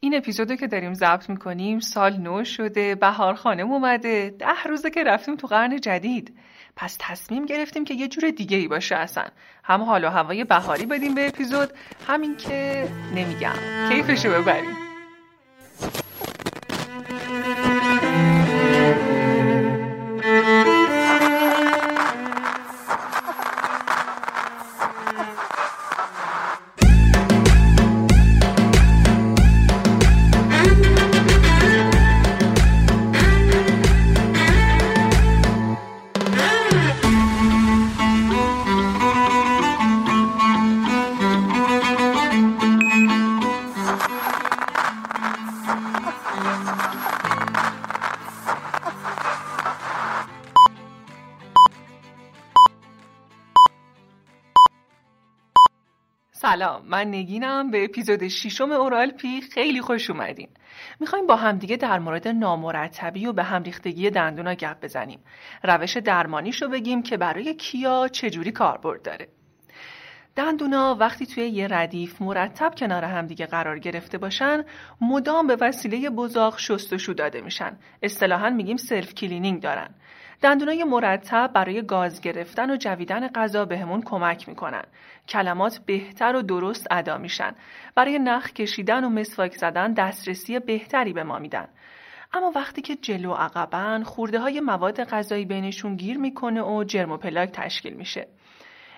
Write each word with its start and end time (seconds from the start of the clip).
این 0.00 0.16
اپیزودو 0.16 0.56
که 0.56 0.66
داریم 0.66 0.94
ضبط 0.94 1.30
می‌کنیم 1.30 1.80
سال 1.80 2.16
نو 2.16 2.44
شده 2.44 2.94
بهار 2.94 3.34
خانم 3.34 3.72
اومده 3.72 4.34
ده 4.38 4.62
روزه 4.68 4.90
که 4.90 5.04
رفتیم 5.04 5.36
تو 5.36 5.46
قرن 5.46 5.80
جدید. 5.80 6.36
پس 6.76 6.96
تصمیم 7.00 7.46
گرفتیم 7.46 7.84
که 7.84 7.94
یه 7.94 8.08
جور 8.08 8.30
دیگه 8.30 8.56
ای 8.56 8.68
باشه 8.68 8.96
اصلا. 8.96 9.24
هم 9.64 9.82
حال 9.82 10.04
و 10.04 10.08
هوای 10.08 10.44
بهاری 10.44 10.86
بدیم 10.86 11.14
به 11.14 11.28
اپیزود 11.28 11.68
همین 12.06 12.36
که 12.36 12.88
نمیگم. 13.14 13.54
کیفشو 13.88 14.30
ببریم. 14.30 14.87
سلام 56.52 56.82
من 56.86 57.08
نگینم. 57.08 57.70
به 57.70 57.84
اپیزود 57.84 58.28
ششم 58.28 58.72
اورالپی 58.72 59.40
خیلی 59.40 59.80
خوش 59.80 60.10
اومدین. 60.10 60.48
می‌خوایم 61.00 61.26
با 61.26 61.36
همدیگه 61.36 61.76
در 61.76 61.98
مورد 61.98 62.28
نامرتبی 62.28 63.26
و 63.26 63.32
به 63.32 63.42
هم 63.42 63.62
ریختگی 63.62 64.10
دندونا 64.10 64.54
گپ 64.54 64.80
بزنیم. 64.80 65.18
روش 65.62 65.96
درمانیشو 65.96 66.68
بگیم 66.68 67.02
که 67.02 67.16
برای 67.16 67.54
کیا 67.54 68.08
چجوری 68.08 68.52
کاربرد 68.52 69.02
داره. 69.02 69.28
دندونا 70.36 70.96
وقتی 71.00 71.26
توی 71.26 71.48
یه 71.48 71.68
ردیف 71.70 72.22
مرتب 72.22 72.74
کنار 72.78 73.04
همدیگه 73.04 73.46
قرار 73.46 73.78
گرفته 73.78 74.18
باشن 74.18 74.64
مدام 75.00 75.46
به 75.46 75.56
وسیله 75.60 76.10
بزاق 76.10 76.58
شستشو 76.58 77.12
داده 77.12 77.40
میشن. 77.40 77.78
اصطلاحا 78.02 78.50
میگیم 78.50 78.76
self 78.76 79.14
cleaning 79.14 79.62
دارن. 79.62 79.94
دندونای 80.42 80.84
مرتب 80.84 81.50
برای 81.54 81.82
گاز 81.82 82.20
گرفتن 82.20 82.70
و 82.70 82.76
جویدن 82.76 83.28
غذا 83.28 83.64
بهمون 83.64 84.02
کمک 84.02 84.48
می‌کنن. 84.48 84.84
کلمات 85.28 85.78
بهتر 85.86 86.36
و 86.36 86.42
درست 86.42 86.86
ادا 86.90 87.18
میشن. 87.18 87.54
برای 87.94 88.18
نخ 88.18 88.52
کشیدن 88.52 89.04
و 89.04 89.08
مسواک 89.08 89.56
زدن 89.56 89.92
دسترسی 89.92 90.58
بهتری 90.58 91.12
به 91.12 91.22
ما 91.22 91.38
میدن. 91.38 91.68
اما 92.32 92.52
وقتی 92.54 92.82
که 92.82 92.96
جلو 92.96 93.32
عقبن 93.32 94.02
خورده 94.02 94.40
های 94.40 94.60
مواد 94.60 95.04
غذایی 95.04 95.44
بینشون 95.44 95.96
گیر 95.96 96.18
می‌کنه 96.18 96.62
و 96.62 96.84
جرم 96.84 97.12
و 97.12 97.16
پلاک 97.16 97.50
تشکیل 97.52 97.94
میشه. 97.94 98.28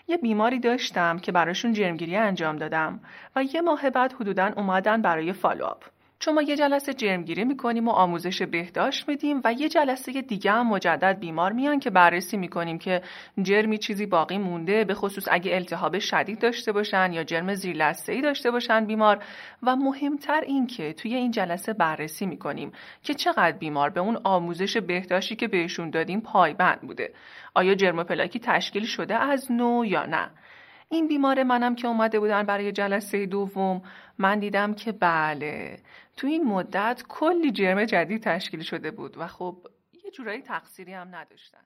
یه 0.08 0.16
بیماری 0.16 0.58
داشتم 0.58 1.18
که 1.18 1.32
براشون 1.32 1.72
جرمگیری 1.72 2.16
انجام 2.16 2.56
دادم 2.56 3.00
و 3.36 3.42
یه 3.42 3.60
ماه 3.60 3.90
بعد 3.90 4.12
حدوداً 4.12 4.50
اومدن 4.56 5.02
برای 5.02 5.32
فالوآپ. 5.32 5.84
چون 6.20 6.34
ما 6.34 6.42
یه 6.42 6.56
جلسه 6.56 6.94
جرمگیری 6.94 7.44
می‌کنیم 7.44 7.88
و 7.88 7.90
آموزش 7.90 8.42
بهداشت 8.42 9.08
میدیم 9.08 9.40
و 9.44 9.52
یه 9.52 9.68
جلسه 9.68 10.22
دیگه 10.22 10.52
هم 10.52 10.68
مجدد 10.68 11.18
بیمار 11.18 11.52
میان 11.52 11.80
که 11.80 11.90
بررسی 11.90 12.36
می‌کنیم 12.36 12.78
که 12.78 13.02
جرمی 13.42 13.78
چیزی 13.78 14.06
باقی 14.06 14.38
مونده 14.38 14.84
به 14.84 14.94
خصوص 14.94 15.28
اگه 15.30 15.54
التهاب 15.54 15.98
شدید 15.98 16.38
داشته 16.38 16.72
باشن 16.72 17.12
یا 17.12 17.24
جرم 17.24 17.54
زیر 17.54 17.94
ای 18.08 18.20
داشته 18.20 18.50
باشن 18.50 18.86
بیمار. 18.86 19.24
و 19.62 19.76
مهمتر 19.76 20.40
این 20.40 20.66
که 20.66 20.92
توی 20.92 21.14
این 21.14 21.30
جلسه 21.30 21.72
بررسی 21.72 22.26
می‌کنیم 22.26 22.72
که 23.02 23.14
چقدر 23.14 23.58
بیمار 23.58 23.90
به 23.90 24.00
اون 24.00 24.20
آموزش 24.24 24.76
بهداشتی 24.76 25.36
که 25.36 25.48
بهشون 25.48 25.90
دادیم 25.90 26.20
پایبند 26.20 26.80
بوده. 26.80 27.14
آیا 27.54 27.74
جرم 27.74 28.02
پلاکی 28.02 28.38
تشکیل 28.38 28.84
شده 28.84 29.14
از 29.14 29.52
نو 29.52 29.84
یا 29.84 30.06
نه؟ 30.06 30.30
این 30.92 31.08
بیمار 31.08 31.42
منم 31.42 31.74
که 31.74 31.88
اومده 31.88 32.20
بودن 32.20 32.42
برای 32.42 32.72
جلسه 32.72 33.26
دوم 33.26 33.82
من 34.18 34.38
دیدم 34.38 34.74
که 34.74 34.92
بله 34.92 35.80
تو 36.16 36.26
این 36.26 36.44
مدت 36.44 37.02
کلی 37.08 37.52
جرم 37.52 37.84
جدید 37.84 38.22
تشکیل 38.22 38.62
شده 38.62 38.90
بود 38.90 39.18
و 39.18 39.26
خب 39.26 39.56
یه 40.04 40.10
جورایی 40.10 40.42
تقصیری 40.42 40.92
هم 40.92 41.14
نداشتن. 41.14 41.58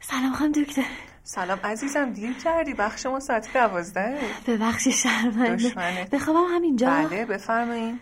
سلام 0.00 0.32
خانم 0.32 0.52
دکتر. 0.52 0.84
سلام 1.22 1.58
عزیزم 1.64 2.12
دیر 2.12 2.32
کردی؟ 2.38 2.74
بخش 2.74 3.06
ما 3.06 3.20
ساعت 3.20 3.52
دوازده. 3.52 4.18
ببخشی 4.46 4.92
شرمنده. 4.92 6.08
بخوابم 6.12 6.44
همینجا؟ 6.54 6.86
بله 6.90 7.24
بفرمایین. 7.24 8.00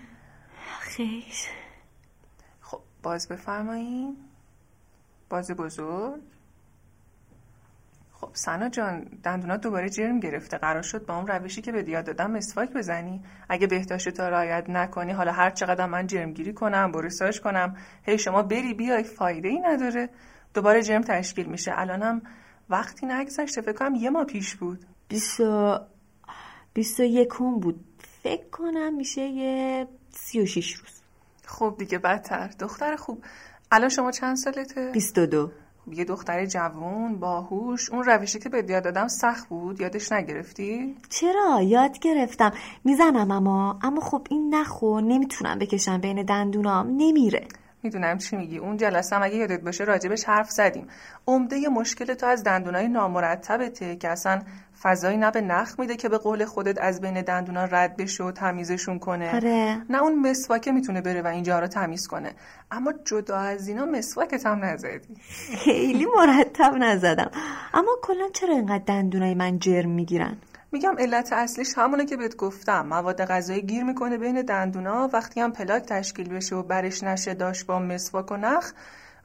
خیش. 0.81 1.49
خب 2.61 2.81
باز 3.03 3.29
بفرمایین. 3.29 4.17
باز 5.31 5.51
بزرگ. 5.51 6.36
خب 8.21 8.31
سنا 8.33 8.69
جان 8.69 9.01
دندونات 9.25 9.61
دوباره 9.61 9.89
جرم 9.89 10.21
گرفته. 10.21 10.59
قرار 10.59 10.83
شد 10.83 11.07
با 11.07 11.17
اون 11.17 11.27
روشی 11.27 11.63
که 11.63 11.73
به 11.73 11.83
دیاد 11.83 12.07
دادم 12.07 12.31
مسواک 12.31 12.73
بزنی. 12.73 13.23
اگه 13.49 13.67
بهداشت 13.67 14.09
تا 14.09 14.29
رعایت 14.29 14.65
نکنی 14.71 15.13
حالا 15.13 15.33
هر 15.33 15.51
چقدر 15.51 15.87
من 15.87 16.07
جرمگیری 16.07 16.53
کنم 16.53 16.93
بریساژ 16.93 17.41
کنم. 17.41 17.77
هی 18.03 18.19
شما 18.19 18.43
بری 18.43 18.75
بیای 18.75 19.03
فایده 19.03 19.49
ای 19.49 19.61
نداره. 19.61 20.09
دوباره 20.55 20.83
جرم 20.83 21.03
تشکیل 21.03 21.47
میشه. 21.47 21.73
الانم 21.75 22.23
وقتی 22.71 23.07
نگذشته 23.07 23.61
فکر 23.61 23.73
کنم 23.73 23.95
یه 23.95 24.11
ماه 24.11 24.25
پیش 24.25 24.55
بود. 24.55 24.85
بیستو 25.09 25.79
بیستو 26.75 27.03
یکم 27.03 27.61
بود. 27.61 27.85
فکر 28.23 28.49
کنم 28.53 28.97
میشه 28.97 29.23
یه 29.23 29.89
سی 30.11 30.41
و 30.41 30.47
شیش 30.47 30.73
روز. 30.75 31.03
خب 31.45 31.75
دیگه 31.79 31.99
بدتر. 31.99 32.51
دختر 32.59 32.97
خوب. 32.97 33.25
الان 33.73 33.89
شما 33.89 34.11
چند 34.11 34.37
سالته؟ 34.37 34.91
بیست 34.93 35.19
دو. 35.19 35.51
یه 35.93 36.05
دختر 36.05 36.47
جوون 36.47 37.21
باهوش. 37.21 37.91
اون 37.91 38.05
روشی 38.05 38.39
که 38.39 38.49
به 38.49 38.65
یاد 38.69 38.85
دادم 38.85 39.09
سخت 39.09 39.49
بود. 39.49 39.81
یادش 39.81 40.13
نگرفتی؟ 40.13 40.97
چرا؟ 41.09 41.61
یاد 41.63 41.99
گرفتم. 41.99 42.53
می‌زنم 42.85 43.31
اما. 43.31 43.79
اما 43.83 44.01
خب 44.01 44.27
این 44.31 44.55
نخو. 44.55 45.01
نمی‌تونم 45.01 45.59
بکشم 45.59 45.99
بین 46.01 46.23
دندونام. 46.23 46.87
نمیره. 46.97 47.49
می‌دونم 47.83 48.19
چی 48.19 48.37
میگی. 48.37 48.59
اون 48.59 48.77
جلسه 48.77 49.17
هم 49.17 49.23
اگه 49.23 49.37
یادت 49.37 49.61
باشه 49.61 49.85
راجبش 49.85 50.25
حرف 50.25 50.51
زدیم. 50.51 50.87
عمده 51.27 51.69
مشکل 51.69 52.15
تو 52.15 52.27
از 52.27 52.45
دندونای 52.45 52.89
نامرتبته 52.89 53.97
که 53.97 54.09
اصلا 54.09 54.43
فضایی 54.83 55.17
نه 55.17 55.31
به 55.31 55.41
نخ 55.41 55.75
میده 55.79 55.97
که 55.97 56.09
به 56.09 56.19
قول 56.19 56.45
خودت 56.45 56.79
از 56.81 57.01
بین 57.01 57.23
دندونا 57.23 57.65
رد 57.65 57.97
بشه 57.97 58.25
و 58.25 58.33
تمیزشون 58.33 58.99
کنه. 58.99 59.35
آره. 59.35 59.83
نه 59.91 60.03
اون 60.03 60.31
مسواکه 60.31 60.73
می‌تونه 60.73 61.01
بره 61.01 61.23
و 61.23 61.27
اینجا 61.27 61.59
رو 61.59 61.67
تمیز 61.67 62.07
کنه. 62.07 62.33
اما 62.71 62.95
جدا 63.05 63.37
از 63.37 63.69
اینا 63.69 63.87
مسواکت 63.87 64.47
هم 64.47 64.65
نزدی. 64.65 65.17
خیلی 65.65 66.07
مرتب 66.17 66.75
نزدم. 66.79 67.31
اما 67.75 67.97
کلا 68.03 68.29
چرا 68.35 68.55
اینقدر 68.55 68.85
دندونای 68.87 69.35
من 69.35 69.59
جرم 69.59 69.91
می‌گیرن؟ 69.91 70.37
میگم 70.77 70.97
علت 70.99 71.33
اصلیش 71.33 71.69
همونه 71.77 72.07
که 72.07 72.17
بهت 72.17 72.37
گفتم. 72.37 72.87
مواد 72.87 73.25
غذایی 73.25 73.63
گیر 73.63 73.85
می‌کنه 73.85 74.19
بین 74.19 74.43
دندونا 74.43 75.11
وقتی 75.13 75.41
هم 75.41 75.53
پلاک 75.53 75.83
تشکیل 75.83 76.29
بشه 76.29 76.57
و 76.57 76.63
برش 76.63 77.03
نشه 77.03 77.35
داشت 77.35 77.67
با 77.67 77.79
مسواک 77.79 78.33
و 78.33 78.37
نخ 78.37 78.73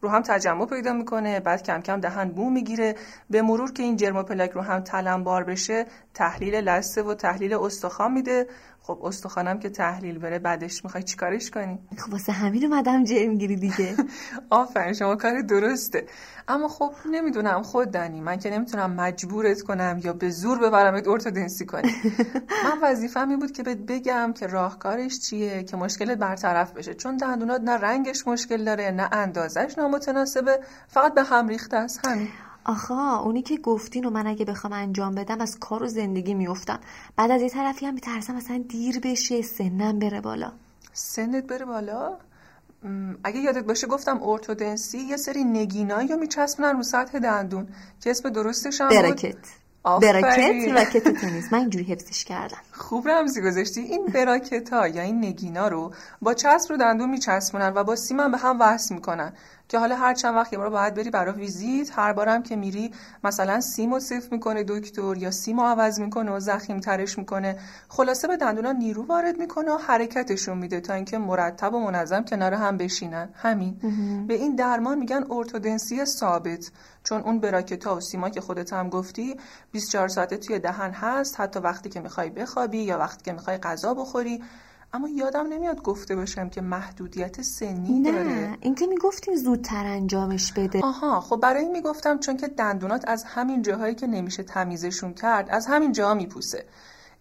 رو 0.01 0.09
هم 0.09 0.21
تجمع 0.21 0.65
پیدا 0.65 0.93
می‌کنه 0.93 1.39
بعد 1.39 1.63
کم 1.63 1.81
کم 1.81 1.99
دهن 1.99 2.29
بو 2.29 2.49
می‌گیره. 2.49 2.95
به 3.29 3.41
مرور 3.41 3.71
که 3.71 3.83
این 3.83 3.95
جرم 3.95 4.23
پلاک 4.23 4.51
رو 4.51 4.61
هم 4.61 4.79
تلمبار 4.79 5.43
بشه 5.43 5.85
تحلیل 6.13 6.55
لثه 6.55 7.03
و 7.03 7.13
تحلیل 7.13 7.53
استخوان 7.53 8.11
میده. 8.11 8.47
خب 8.83 8.99
استخوانم 9.03 9.59
که 9.59 9.69
تحلیل 9.69 10.19
بره 10.19 10.39
بعدش 10.39 10.83
می‌خوای 10.83 11.03
چیکارش 11.03 11.51
کنی؟ 11.51 11.79
خب 11.97 12.11
واسه 12.11 12.31
همین 12.31 12.65
اومدم 12.65 13.03
جرم 13.03 13.37
گیری 13.37 13.55
دیگه. 13.55 13.95
آفرین 14.49 14.93
شما 14.93 15.15
کار 15.15 15.41
درسته. 15.41 16.05
اما 16.47 16.67
خب 16.67 16.93
نمی‌دونم 17.11 17.61
خود 17.61 17.87
دنی 17.87 18.21
من 18.21 18.39
که 18.39 18.49
نمی‌تونم 18.49 18.93
مجبورت 18.93 19.61
کنم 19.61 19.99
یا 20.03 20.13
به 20.13 20.29
زور 20.29 20.59
ببرمت 20.59 21.07
ارتودنسی 21.07 21.65
کنی. 21.65 21.91
من 22.65 22.79
وظیفه‌م 22.89 23.29
این 23.29 23.39
بود 23.39 23.51
که 23.51 23.63
بهت 23.63 23.77
بگم 23.77 24.33
که 24.33 24.47
راهکارش 24.47 25.19
چیه 25.19 25.63
که 25.63 25.77
مشکلت 25.77 26.17
برطرف 26.17 26.73
بشه. 26.73 26.93
چون 26.93 27.17
دندونات 27.17 27.61
نه 27.61 27.71
رنگش 27.71 28.27
مشکل 28.27 28.63
داره 28.63 28.91
نه 28.91 29.09
اندازش 29.11 29.73
نامتناسبه 29.91 30.59
فقط 30.87 31.13
به 31.13 31.23
هم 31.23 31.47
ریخته 31.47 31.77
است. 31.77 32.07
همین. 32.07 32.27
آخا 32.65 33.17
اونی 33.17 33.41
که 33.41 33.57
گفتین 33.57 34.05
و 34.05 34.09
من 34.09 34.27
اگه 34.27 34.45
بخوام 34.45 34.73
انجام 34.73 35.15
بدم 35.15 35.41
از 35.41 35.59
کار 35.59 35.83
و 35.83 35.87
زندگی 35.87 36.33
میفتم 36.33 36.79
بعد 37.15 37.31
از 37.31 37.41
یه 37.41 37.49
طرفی 37.49 37.85
هم 37.85 37.93
میترسم 37.93 38.35
اصلا 38.35 38.63
دیر 38.69 38.99
بشه 38.99 39.41
سنم 39.41 39.99
بره 39.99 40.21
بالا. 40.21 40.51
سنت 40.93 41.47
بره 41.47 41.65
بالا؟ 41.65 42.17
اگه 43.23 43.39
یادت 43.39 43.63
باشه 43.63 43.87
گفتم 43.87 44.23
ارتودنسی 44.23 44.97
یه 44.97 45.17
سری 45.17 45.43
نگینایی 45.43 46.07
رو 46.07 46.17
میچسبونن 46.17 46.77
رو 46.77 46.83
سطح 46.83 47.19
دندون. 47.19 47.67
که 48.01 48.11
اسم 48.11 48.29
درستش 48.29 48.81
هم 48.81 48.89
برکت. 48.89 49.35
براکت 49.83 50.71
راکت 50.73 51.21
تنیس 51.21 51.53
من 51.53 51.59
اینجوری 51.59 51.85
حفظش 51.85 52.23
کردم. 52.23 52.57
خوب 52.81 53.07
رمزی 53.07 53.41
گذاشتی. 53.41 53.81
این 53.81 54.05
براکت 54.05 54.73
ها 54.73 54.87
یا 54.87 55.01
این 55.01 55.25
نگینا 55.25 55.67
رو 55.67 55.93
با 56.21 56.33
چسب 56.33 56.71
رو 56.71 56.77
دندون 56.77 57.09
میچسبونن 57.09 57.73
و 57.75 57.83
با 57.83 57.95
سیم 57.95 58.31
به 58.31 58.37
هم 58.37 58.57
وصل 58.61 58.95
می‌کنن. 58.95 59.33
که 59.67 59.79
حالا 59.79 59.95
هر 59.95 60.13
چند 60.13 60.35
وقت 60.35 60.53
یه 60.53 60.59
بار 60.59 60.69
باید 60.69 60.93
بری 60.93 61.09
برای 61.09 61.35
ویزیت 61.35 61.99
هر 61.99 62.13
بارم 62.13 62.43
که 62.43 62.55
میری 62.55 62.91
مثلا 63.23 63.61
سیمو 63.61 63.99
صفر 63.99 64.27
می‌کنه 64.31 64.63
دکتر 64.67 65.17
یا 65.17 65.31
سیمو 65.31 65.63
عوض 65.63 65.99
می‌کنه 65.99 66.31
و 66.31 66.39
زخیم 66.39 66.79
ترش 66.79 67.17
می‌کنه. 67.17 67.59
خلاصه 67.89 68.27
به 68.27 68.37
دندونا 68.37 68.71
نیرو 68.71 69.05
وارد 69.05 69.37
می‌کنه 69.37 69.71
و 69.71 69.77
حرکتشون 69.77 70.57
میده 70.57 70.81
تا 70.81 70.93
اینکه 70.93 71.17
مرتب 71.17 71.73
و 71.73 71.79
منظم 71.79 72.23
کنار 72.23 72.53
هم 72.53 72.77
بشینن. 72.77 73.29
همین. 73.33 73.77
به 74.27 74.33
این 74.33 74.55
درمان 74.55 74.97
میگن 74.97 75.25
ارتودنسی 75.29 76.05
ثابت. 76.05 76.71
چون 77.03 77.21
اون 77.21 77.39
براکتا 77.39 77.95
و 77.95 77.99
سیما 77.99 78.29
که 78.29 78.41
خودت 78.41 78.73
هم 78.73 78.89
گفتی 78.89 79.35
24 79.71 80.07
ساعته 80.07 80.37
توی 80.37 80.59
دهن 80.59 80.91
هست 80.91 81.39
حتی 81.39 81.59
وقتی 81.59 81.89
که 81.89 81.99
می‌خوای 81.99 82.29
بخوابی 82.71 82.83
یا 82.83 82.97
وقتی 82.97 83.23
که 83.23 83.33
می‌خوای 83.33 83.57
غذا 83.57 83.93
بخوری. 83.93 84.43
اما 84.93 85.09
یادم 85.09 85.47
نمیاد 85.47 85.81
گفته 85.81 86.15
باشم 86.15 86.49
که 86.49 86.61
محدودیت 86.61 87.41
سنی 87.41 87.99
نه 87.99 88.11
داره. 88.11 88.57
این 88.61 88.75
که 88.75 88.87
می‌گفتیم 88.87 89.35
زودتر 89.35 89.85
انجامش 89.85 90.53
بده. 90.53 90.79
آها 90.83 91.21
خب 91.21 91.37
برای 91.37 91.63
این 91.63 91.71
می‌گفتم 91.71 92.19
چون 92.19 92.37
که 92.37 92.47
دندونات 92.47 93.03
از 93.07 93.23
همین 93.23 93.61
جاهایی 93.61 93.95
که 93.95 94.07
نمیشه 94.07 94.43
تمیزشون 94.43 95.13
کرد 95.13 95.49
از 95.49 95.67
همین 95.67 95.91
جاها 95.91 96.13
میپوسه. 96.13 96.65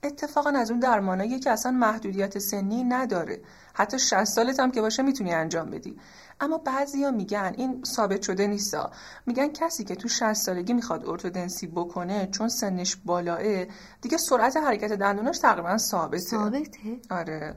اتفاقا 0.02 0.50
از 0.50 0.70
اون 0.70 0.80
درمانایی 0.80 1.38
که 1.38 1.50
اصلا 1.50 1.72
محدودیت 1.72 2.38
سنی 2.38 2.84
نداره. 2.84 3.40
حتی 3.74 3.98
60 3.98 4.24
سالت 4.24 4.60
هم 4.60 4.70
که 4.70 4.80
باشه 4.80 5.02
می‌تونی 5.02 5.32
انجام 5.32 5.70
بدی. 5.70 5.96
اما 6.40 6.58
بعضیا 6.58 7.10
میگن 7.10 7.54
این 7.56 7.84
ثابت 7.84 8.22
شده 8.22 8.46
نیستا 8.46 8.90
میگن 9.26 9.48
کسی 9.48 9.84
که 9.84 9.94
تو 9.94 10.08
60 10.08 10.32
سالگی 10.32 10.72
می‌خواد 10.72 11.08
ارتودنسی 11.08 11.66
بکنه 11.66 12.26
چون 12.26 12.48
سنش 12.48 12.96
بالاه 12.96 13.64
دیگه 14.00 14.16
سرعت 14.16 14.56
حرکت 14.56 14.92
دندوناش 14.92 15.38
تقریبا 15.38 15.78
ثابته. 15.78 16.18
ثابته؟ 16.18 16.98
آره. 17.10 17.56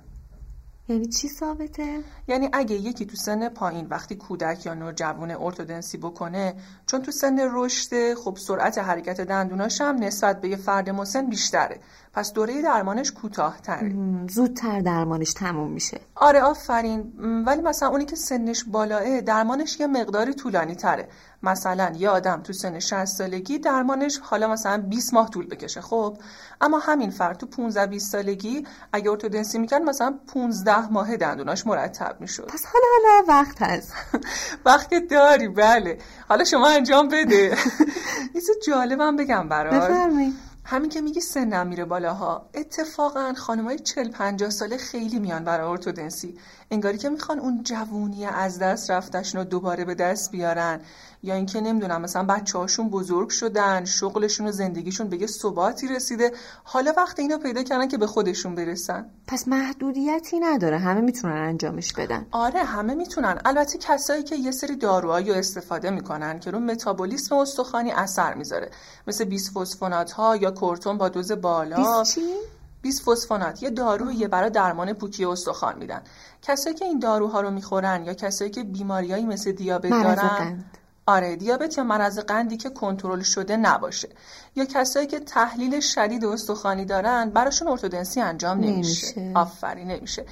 یعنی 0.88 1.08
چی 1.08 1.30
ثابته؟ 1.30 2.04
یعنی 2.28 2.50
اگه 2.54 2.76
یکی 2.76 3.06
تو 3.06 3.16
سن 3.16 3.50
پایین 3.50 3.88
وقتی 3.90 4.16
کودک 4.16 4.66
یا 4.66 4.74
نوجوان 4.74 5.32
ارتودنسی 5.32 5.98
بکنه 5.98 6.56
چون 6.86 7.02
تو 7.02 7.12
سن 7.12 7.50
رشد 7.52 8.14
خب 8.14 8.38
سرعت 8.38 8.78
حرکت 8.78 9.22
دندوناش 9.22 9.82
هم 9.82 9.96
نسبت 9.96 10.42
به 10.42 10.50
یه 10.50 10.56
فرد 10.56 10.90
مسن 10.90 11.30
بیشتره. 11.30 11.80
پس 12.14 12.34
دوره 12.34 12.62
درمانش 12.62 13.12
کوتاه‌تره. 13.12 13.96
زودتر 14.30 14.80
درمانش 14.80 15.34
تموم 15.34 15.72
میشه. 15.72 16.00
آره 16.16 16.42
آفرین. 16.42 17.14
ولی 17.48 17.62
مثلا 17.62 17.90
اونی 17.90 18.06
که 18.06 18.16
سنش 18.16 18.64
بالاه 18.64 19.22
درمانش 19.22 19.80
یه 19.80 19.88
مقداری 19.88 20.34
طولانی 20.34 20.76
تره. 20.76 21.08
مثلا 21.44 21.92
یه 21.98 22.10
آدم 22.10 22.42
تو 22.42 22.54
سن 22.54 22.80
60 22.80 23.06
سالگی 23.06 23.60
درمانش 23.60 24.20
حالا 24.20 24.48
مثلا 24.48 24.78
20 24.78 25.14
ماه 25.14 25.30
طول 25.30 25.48
بکشه 25.48 25.82
خب؟ 25.82 26.18
اما 26.62 26.80
همین 26.80 27.10
فرد 27.10 27.38
تو 27.38 27.46
15 27.46 27.88
20 27.88 28.12
سالگی 28.12 28.68
اگه 28.94 29.12
ارتودنسی 29.12 29.60
می‌کرد 29.60 29.82
مثلا 29.82 30.20
15 30.34 30.90
ماه 30.90 31.18
دندوناش 31.18 31.68
مرتب 31.68 32.16
می‌شد. 32.20 32.46
پس 32.46 32.66
حالا 32.66 32.86
حالا 32.96 33.40
وقت 33.42 33.62
هست. 33.62 33.94
وقت 34.66 34.94
داری 34.94 35.48
بله. 35.48 35.98
حالا 36.30 36.44
شما 36.44 36.68
انجام 36.68 37.08
بده. 37.08 37.58
یه 38.36 38.42
جالبم 38.68 39.16
بگم 39.16 39.50
برات. 39.50 39.74
بفرمایید. 39.74 40.53
همین 40.66 40.90
که 40.90 41.02
میگی 41.02 41.22
سنم 41.22 41.68
میره 41.68 41.86
بالاها. 41.86 42.50
اتفاقا 42.54 43.34
خانمای 43.34 43.80
40 43.80 44.12
50 44.12 44.50
ساله 44.50 44.78
خیلی 44.78 45.20
میان 45.20 45.44
برای 45.44 45.68
ارتودنسی. 45.68 46.38
انگاری 46.72 46.98
که 46.98 47.10
می‌خوان 47.10 47.40
اون 47.40 47.64
جوونی 47.64 48.26
از 48.26 48.60
دست 48.60 48.92
رفتشون 48.92 49.42
رو 49.42 49.48
دوباره 49.48 49.86
به 49.86 49.96
دست 49.96 50.32
بیارن. 50.32 50.82
یا 51.24 51.36
اینکه 51.36 51.62
نمی‌دونم 51.62 52.02
مثلا 52.02 52.24
بچه 52.24 52.58
هاشون 52.58 52.90
بزرگ 52.90 53.30
شدن 53.30 53.86
شغلشون 53.86 54.48
و 54.48 54.52
زندگیشون 54.52 55.10
به 55.10 55.22
یه 55.22 55.28
ثباتی 55.28 55.88
رسیده. 55.88 56.32
حالا 56.64 56.94
وقت 56.98 57.20
اینو 57.20 57.38
پیدا 57.38 57.64
کردن 57.64 57.88
که 57.88 57.98
به 57.98 58.08
خودشون 58.08 58.56
برسن. 58.56 59.06
پس 59.28 59.48
محدودیتی 59.48 60.40
نداره 60.40 60.78
همه 60.78 61.02
می‌تونن 61.02 61.38
انجامش 61.38 61.94
بدن. 61.94 62.26
آره 62.32 62.60
همه 62.60 62.96
می‌تونن. 62.96 63.42
البته 63.46 63.78
کسایی 63.78 64.24
که 64.24 64.36
یه 64.36 64.52
سری 64.52 64.76
داروهایی 64.76 65.30
رو 65.30 65.36
استفاده 65.36 65.90
می‌کنن 65.90 66.40
که 66.40 66.52
رو 66.52 66.60
متابولیسم 66.60 67.36
استخوانی 67.36 67.92
اثر 67.92 68.34
می‌ذاره. 68.34 68.72
مثل 69.08 69.26
بیسفوسفونات 69.26 70.12
ها 70.12 70.36
یا 70.36 70.52
کورتون 70.52 70.98
با 70.98 71.10
دوز 71.10 71.32
بالا. 71.32 72.04
چی؟ 72.04 72.22
بیسفوسفونات 72.82 73.64
یه 73.64 73.70
دارویی 73.70 74.28
برای 74.28 74.50
درمان 74.50 74.94
پوکی 74.94 75.26
استخوان 75.26 75.78
میدن. 75.80 76.02
کسایی 76.42 76.76
که 76.76 76.86
این 76.86 77.00
داروها 77.00 77.42
رو 77.42 77.52
می‌خورن 77.52 78.06
یا 78.06 78.14
کسایی 78.14 78.52
که 78.52 78.64
بیماریایی 78.64 79.26
مثل 79.26 79.52
دیابت 79.52 79.90
دارن 79.90 80.64
آره 81.06 81.36
دیابت 81.36 81.78
یا 81.78 81.84
مرض 81.84 82.20
قندی 82.20 82.58
که 82.58 82.70
کنترل 82.70 83.22
شده 83.22 83.58
نباشه. 83.58 84.10
یا 84.56 84.66
کسایی 84.66 85.08
که 85.08 85.20
تحلیل 85.20 85.80
شدید 85.80 86.26
استخوانی 86.26 86.86
دارن 86.86 87.30
براشون 87.30 87.68
ارتودنسی 87.68 88.22
انجام 88.22 88.60
نمیشه, 88.60 89.20
نمیشه. 89.20 89.40
آفرین 89.40 89.88
نمیشه. 89.88 90.26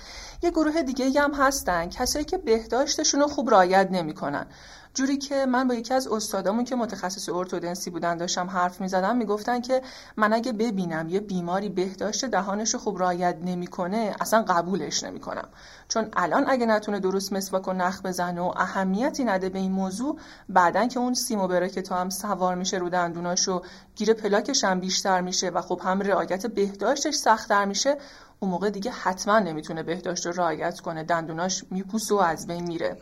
یه 0.44 0.52
گروه 0.52 0.82
دیگه 0.82 1.22
هم 1.22 1.34
هستن 1.34 1.90
کسایی 1.90 2.26
که 2.26 2.38
بهداشتشون 2.38 3.20
رو 3.20 3.28
خوب 3.28 3.50
رعایت 3.50 3.88
نمی‌کنن. 3.92 4.46
جوری 4.94 5.18
که 5.18 5.46
من 5.46 5.68
با 5.68 5.74
یکی 5.74 5.94
از 5.94 6.08
استادامون 6.08 6.66
که 6.66 6.76
متخصص 6.76 7.30
ارتودنسی 7.30 7.90
بودن 7.90 8.18
داشتم 8.18 8.50
حرف 8.50 8.82
می‌زدم 8.82 9.18
می‌گفتن 9.18 9.62
که 9.62 9.82
من 10.18 10.34
اگه 10.34 10.52
ببینم 10.52 11.10
یه 11.10 11.20
بیماری 11.20 11.70
بهداشت 11.70 12.26
دهانش 12.26 12.76
خوب 12.76 13.00
رعایت 13.00 13.38
نمی‌کنه 13.46 14.16
اصلا 14.20 14.42
قبولش 14.42 15.04
نمی‌کنم. 15.04 15.48
چون 15.88 16.10
الان 16.14 16.46
اگه 16.48 16.66
نتونه 16.66 17.00
درست 17.00 17.34
مسواک 17.34 17.68
و 17.68 17.74
نخ 17.74 18.02
بزنه 18.02 18.42
و 18.42 18.54
اهمیتی 18.56 19.24
نده 19.24 19.50
به 19.50 19.60
این 19.60 19.72
موضوع 19.72 20.18
بعدن 20.50 20.88
که 20.88 21.00
اون 21.00 21.14
سیم 21.14 21.40
و 21.40 21.48
برکت 21.48 21.92
هم 21.92 22.10
سوار 22.10 22.56
میشه 22.56 22.78
رو 22.78 22.90
دندوناش 22.90 23.48
و 23.48 23.62
گیر 23.96 24.14
پلاکش 24.14 24.64
هم 24.64 24.80
بیشتر 24.80 25.22
میشه 25.22 25.50
و 25.50 25.62
خب 25.62 25.82
هم 25.84 26.02
رعایت 26.02 26.48
بهداشتش 26.48 27.16
سختتر 27.16 27.66
میشه 27.66 27.98
اون 28.40 28.52
موقع 28.52 28.70
دیگه 28.70 28.92
حتما 28.92 29.40
نمی‌تونه 29.40 29.84
بهداشت 29.84 30.26
رو 30.26 30.32
رعایت 30.32 30.80
کنه. 30.80 31.04
دندوناش 31.04 31.64
میپوسه 31.70 32.16
و 32.16 32.18
از 32.18 32.48
بین 32.48 32.68
میره. 32.68 32.98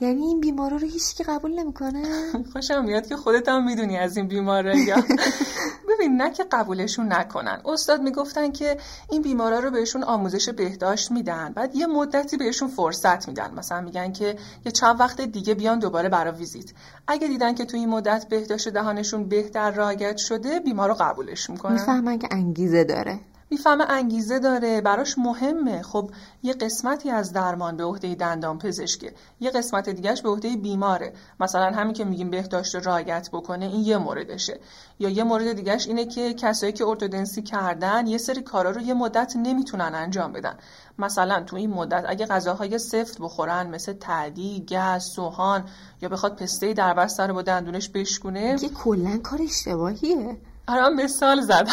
یعنی 0.00 0.22
این 0.22 0.40
بیمارا 0.40 0.76
رو 0.76 0.88
هیچکی 0.88 1.24
قبول 1.24 1.60
نمی‌کنه؟ 1.60 2.02
خوشم 2.52 2.84
میاد 2.84 3.06
که 3.06 3.16
خودت 3.16 3.48
هم 3.48 3.64
می‌دونی 3.64 3.98
از 3.98 4.16
این 4.16 4.28
بیمارا 4.28 4.76
یا 4.76 4.96
ببین 5.88 6.16
نه 6.16 6.30
که 6.30 6.44
قبولشون 6.44 7.12
نکنن. 7.12 7.60
استاد 7.64 8.02
می‌گفتن 8.02 8.52
که 8.52 8.76
این 9.10 9.22
بیمارا 9.22 9.58
رو 9.58 9.70
بهشون 9.70 10.02
آموزش 10.04 10.48
بهداشت 10.48 11.10
میدن. 11.10 11.52
بعد 11.52 11.76
یه 11.76 11.86
مدتی 11.86 12.36
بهشون 12.36 12.68
فرصت 12.68 13.28
میدن. 13.28 13.54
مثلا 13.54 13.80
میگن 13.80 14.12
که 14.12 14.36
یه 14.64 14.72
چند 14.72 15.00
وقت 15.00 15.20
دیگه 15.20 15.54
بیان 15.54 15.78
دوباره 15.78 16.08
برای 16.08 16.34
ویزیت. 16.38 16.70
اگه 17.06 17.28
دیدن 17.28 17.54
که 17.54 17.64
تو 17.64 17.76
این 17.76 17.88
مدت 17.88 18.28
بهداشت 18.28 18.68
دهانشون 18.68 19.28
بهتر 19.28 19.70
رعایت 19.70 20.16
شده 20.16 20.60
بیمارو 20.60 20.94
قبولش 20.94 21.50
می‌کنن. 21.50 21.72
می‌فهمن 21.72 22.18
که 22.18 22.28
انگیزه 22.30 22.84
داره. 22.84 23.20
می‌فهمه 23.50 23.84
انگیزه 23.88 24.38
داره 24.38 24.80
براش 24.80 25.18
مهمه. 25.18 25.82
خب 25.82 26.10
یه 26.42 26.52
قسمتی 26.52 27.10
از 27.10 27.32
درمان 27.32 27.76
به 27.76 27.84
عهده 27.84 28.14
دندان 28.14 28.58
پزشکه 28.58 29.14
یه 29.40 29.50
قسمت 29.50 29.88
دیگهش 29.88 30.22
به 30.22 30.28
عهده 30.28 30.56
بیماره. 30.56 31.12
مثلا 31.40 31.70
همین 31.70 31.92
که 31.92 32.04
میگیم 32.04 32.30
بهداشت 32.30 32.74
رایت 32.74 33.28
بکنه 33.32 33.64
این 33.64 33.80
یه 33.80 33.98
موردشه. 33.98 34.60
یا 34.98 35.08
یه 35.08 35.24
مورد 35.24 35.52
دیگهش 35.52 35.86
اینه 35.86 36.04
که 36.04 36.34
کسایی 36.34 36.72
که 36.72 36.86
ارتودنسی 36.86 37.42
کردن 37.42 38.06
یه 38.06 38.18
سری 38.18 38.42
کارا 38.42 38.70
رو 38.70 38.80
یه 38.80 38.94
مدت 38.94 39.32
نمی‌تونن 39.36 39.94
انجام 39.94 40.32
بدن. 40.32 40.58
مثلا 40.98 41.42
تو 41.42 41.56
این 41.56 41.70
مدت 41.70 42.04
اگه 42.08 42.26
غذاهای 42.26 42.78
سفت 42.78 43.18
بخورن 43.20 43.66
مثل 43.66 43.92
تعدی 43.92 44.66
گز 44.68 45.02
سوهان 45.02 45.64
یا 46.02 46.08
بخواد 46.08 46.36
پسته 46.36 46.72
در 46.72 47.08
رو 47.26 47.34
با 47.34 47.42
دندونش 47.42 47.88
بشکونه 47.88 48.58
که 48.58 48.68
کلا 48.68 49.18
کار 49.22 49.42
اشتباهیه. 49.42 50.36
آره 50.68 50.88
مثال 50.88 51.40
زدم. 51.40 51.72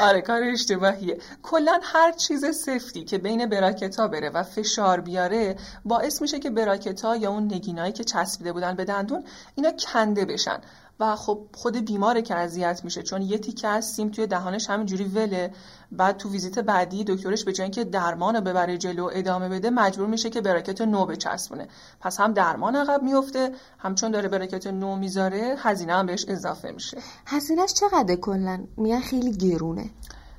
آره 0.00 0.20
کار 0.20 0.42
اشتباهیه. 0.42 1.18
کلا 1.42 1.80
هر 1.82 2.12
چیز 2.12 2.44
سفتی 2.44 3.04
که 3.04 3.18
بین 3.18 3.46
براکتا 3.46 4.08
بره 4.08 4.30
و 4.30 4.42
فشار 4.42 5.00
بیاره 5.00 5.56
باعث 5.84 6.22
میشه 6.22 6.38
که 6.38 6.50
براکتا 6.50 7.16
یا 7.16 7.30
اون 7.30 7.44
نگینایی 7.44 7.92
که 7.92 8.04
چسبیده 8.04 8.52
بودن 8.52 8.74
به 8.74 8.84
دندون 8.84 9.24
اینا 9.54 9.72
کنده 9.72 10.24
بشن. 10.24 10.58
و 11.00 11.16
خب 11.16 11.46
خود 11.54 11.76
بیماره 11.76 12.22
که 12.22 12.34
اذیت 12.34 12.80
میشه 12.84 13.02
چون 13.02 13.22
یه 13.22 13.38
تیکه 13.38 13.68
از 13.68 13.84
سیم 13.84 14.08
توی 14.08 14.26
دهانش 14.26 14.70
همینجوری 14.70 15.04
وله. 15.04 15.52
بعد 15.92 16.16
تو 16.16 16.30
ویزیت 16.30 16.58
بعدی 16.58 17.04
دکترش 17.04 17.44
به 17.44 17.52
جای 17.52 17.64
اینکه 17.64 17.84
درمان 17.84 18.36
رو 18.36 18.40
ببره 18.40 18.78
جلو 18.78 19.10
ادامه 19.12 19.48
بده 19.48 19.70
مجبور 19.70 20.06
میشه 20.06 20.30
که 20.30 20.40
براکت 20.40 20.80
نو 20.80 21.06
بچسبونه. 21.06 21.68
پس 22.00 22.20
هم 22.20 22.32
درمان 22.32 22.76
عقب 22.76 23.02
میفته 23.02 23.52
همچون 23.78 24.10
داره 24.10 24.28
براکت 24.28 24.66
نو 24.66 24.96
می‌ذاره 24.96 25.56
هزینه 25.58 25.92
هم 25.92 26.06
بهش 26.06 26.24
اضافه 26.28 26.70
میشه. 26.70 26.98
هزینهش 27.26 27.72
چقدر 27.72 28.16
کلا؟ 28.16 28.64
میگن 28.76 29.00
خیلی 29.00 29.32
گرونه. 29.32 29.90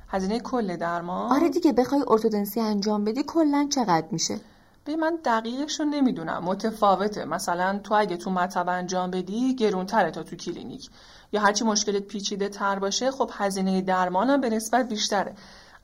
هزینه 0.08 0.40
کل 0.40 0.76
درمان؟ 0.76 1.32
آره 1.32 1.48
دیگه 1.48 1.72
بخوای 1.72 2.02
ارتودنسی 2.08 2.60
انجام 2.60 3.04
بدی 3.04 3.22
کلا 3.22 3.68
چقدر 3.70 4.06
میشه؟ 4.10 4.40
به 4.88 4.96
من 4.96 5.18
دقیقش 5.24 5.80
رو 5.80 5.86
نمی‌دونم. 5.86 6.44
متفاوته. 6.44 7.24
مثلا 7.24 7.80
تو 7.84 7.94
اگه 7.94 8.16
تو 8.16 8.30
مطب 8.30 8.68
انجام 8.68 9.10
بدی 9.10 9.54
گرونتره 9.54 10.10
تا 10.10 10.22
تو 10.22 10.36
کلینیک. 10.36 10.90
یا 11.32 11.40
هرچی 11.40 11.64
مشکلت 11.64 12.02
پیچیده 12.02 12.48
تر 12.48 12.78
باشه 12.78 13.10
خب 13.10 13.30
هزینه 13.32 13.80
درمانم 13.80 14.40
به 14.40 14.50
نسبت 14.50 14.88
بیشتره. 14.88 15.34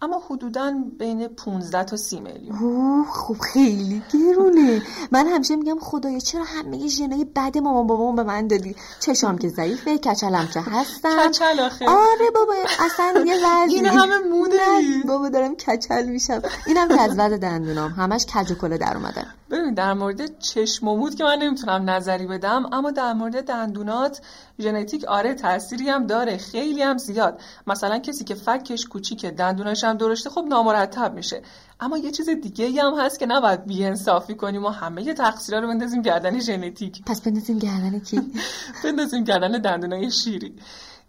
اما 0.03 0.23
حدودا 0.31 0.75
بین 0.99 1.29
15 1.29 1.85
تا 1.85 1.97
30 1.97 2.21
میلیون. 2.21 3.05
خب 3.05 3.37
خیلی 3.53 4.03
گرونه. 4.13 4.83
من 5.13 5.27
همیشه 5.27 5.57
میگم 5.57 5.79
خدایا 5.81 6.19
چرا 6.19 6.45
همه 6.45 6.89
ژنای 6.89 7.25
بد 7.25 7.59
مامان 7.59 7.87
بابام 7.87 8.17
به 8.17 8.23
من 8.23 8.47
دادی؟ 8.47 8.77
چشام 9.01 9.39
که 9.39 9.49
ضعیفه 9.49 9.99
کچلم 9.99 10.49
که 10.55 10.61
هستم. 10.61 11.29
کچل 11.29 11.61
آخه. 11.61 11.89
آره 11.89 12.31
بابا 12.35 12.53
اصلا 12.81 13.25
یه 13.27 13.35
وضعی 13.35 13.75
این 13.75 13.87
همه 13.87 14.19
موده 14.19 14.59
بابا 15.07 15.29
دارم 15.29 15.55
کچل 15.55 16.07
میشم. 16.07 16.43
اینم 16.67 16.89
که 16.89 17.01
از 17.01 17.19
وضع 17.19 17.37
دندونام. 17.37 17.91
همش 17.91 18.27
کج 18.27 18.53
و 18.53 18.55
کله 18.55 18.79
در 18.79 18.97
اومده. 18.97 19.27
ببین 19.51 19.75
در 19.75 19.95
مورد 19.95 20.39
چشم 20.39 20.89
و 20.89 20.97
مود 20.97 21.15
که 21.15 21.25
من 21.25 21.39
نمی‌تونم 21.39 21.91
نظری 21.91 22.27
بدم 22.27 22.67
اما 22.73 22.91
در 22.91 23.13
مورد 23.13 23.45
دندونات 23.45 24.21
ژنتیک 24.59 25.05
آره 25.05 25.35
تأثیری 25.35 25.89
هم 25.89 26.07
داره 26.07 26.37
خیلی 26.37 26.83
هم 26.83 26.99
زیاد. 26.99 27.41
مثلا 27.67 27.99
کسی 27.99 28.25
که 28.25 28.35
فکش 28.35 28.87
کوچیکه 28.87 29.31
دندوناش 29.31 29.85
هم 29.85 29.97
درشته 29.97 30.31
خب 30.31 30.45
نامرتب 30.49 31.15
میشه. 31.15 31.43
اما 31.81 31.99
یه 31.99 32.11
چیز 32.11 32.29
دیگه 32.29 32.83
هم 32.83 32.95
هست 33.01 33.19
که 33.19 33.27
نباید 33.27 33.67
بیانصافی 33.67 34.35
کنیم 34.35 34.65
و 34.65 34.69
همه 34.69 35.15
تقصیرها 35.15 35.61
رو 35.61 35.69
بندازیم 35.69 36.03
گردن 36.03 36.41
ژنتیک. 36.41 37.03
پس 37.07 37.21
بندازیم 37.21 37.59
گردن 37.59 37.99
کی؟ 37.99 38.21
بندازیم 38.85 39.25
گردن 39.25 39.53
دندونای 39.53 40.11
شیری. 40.11 40.55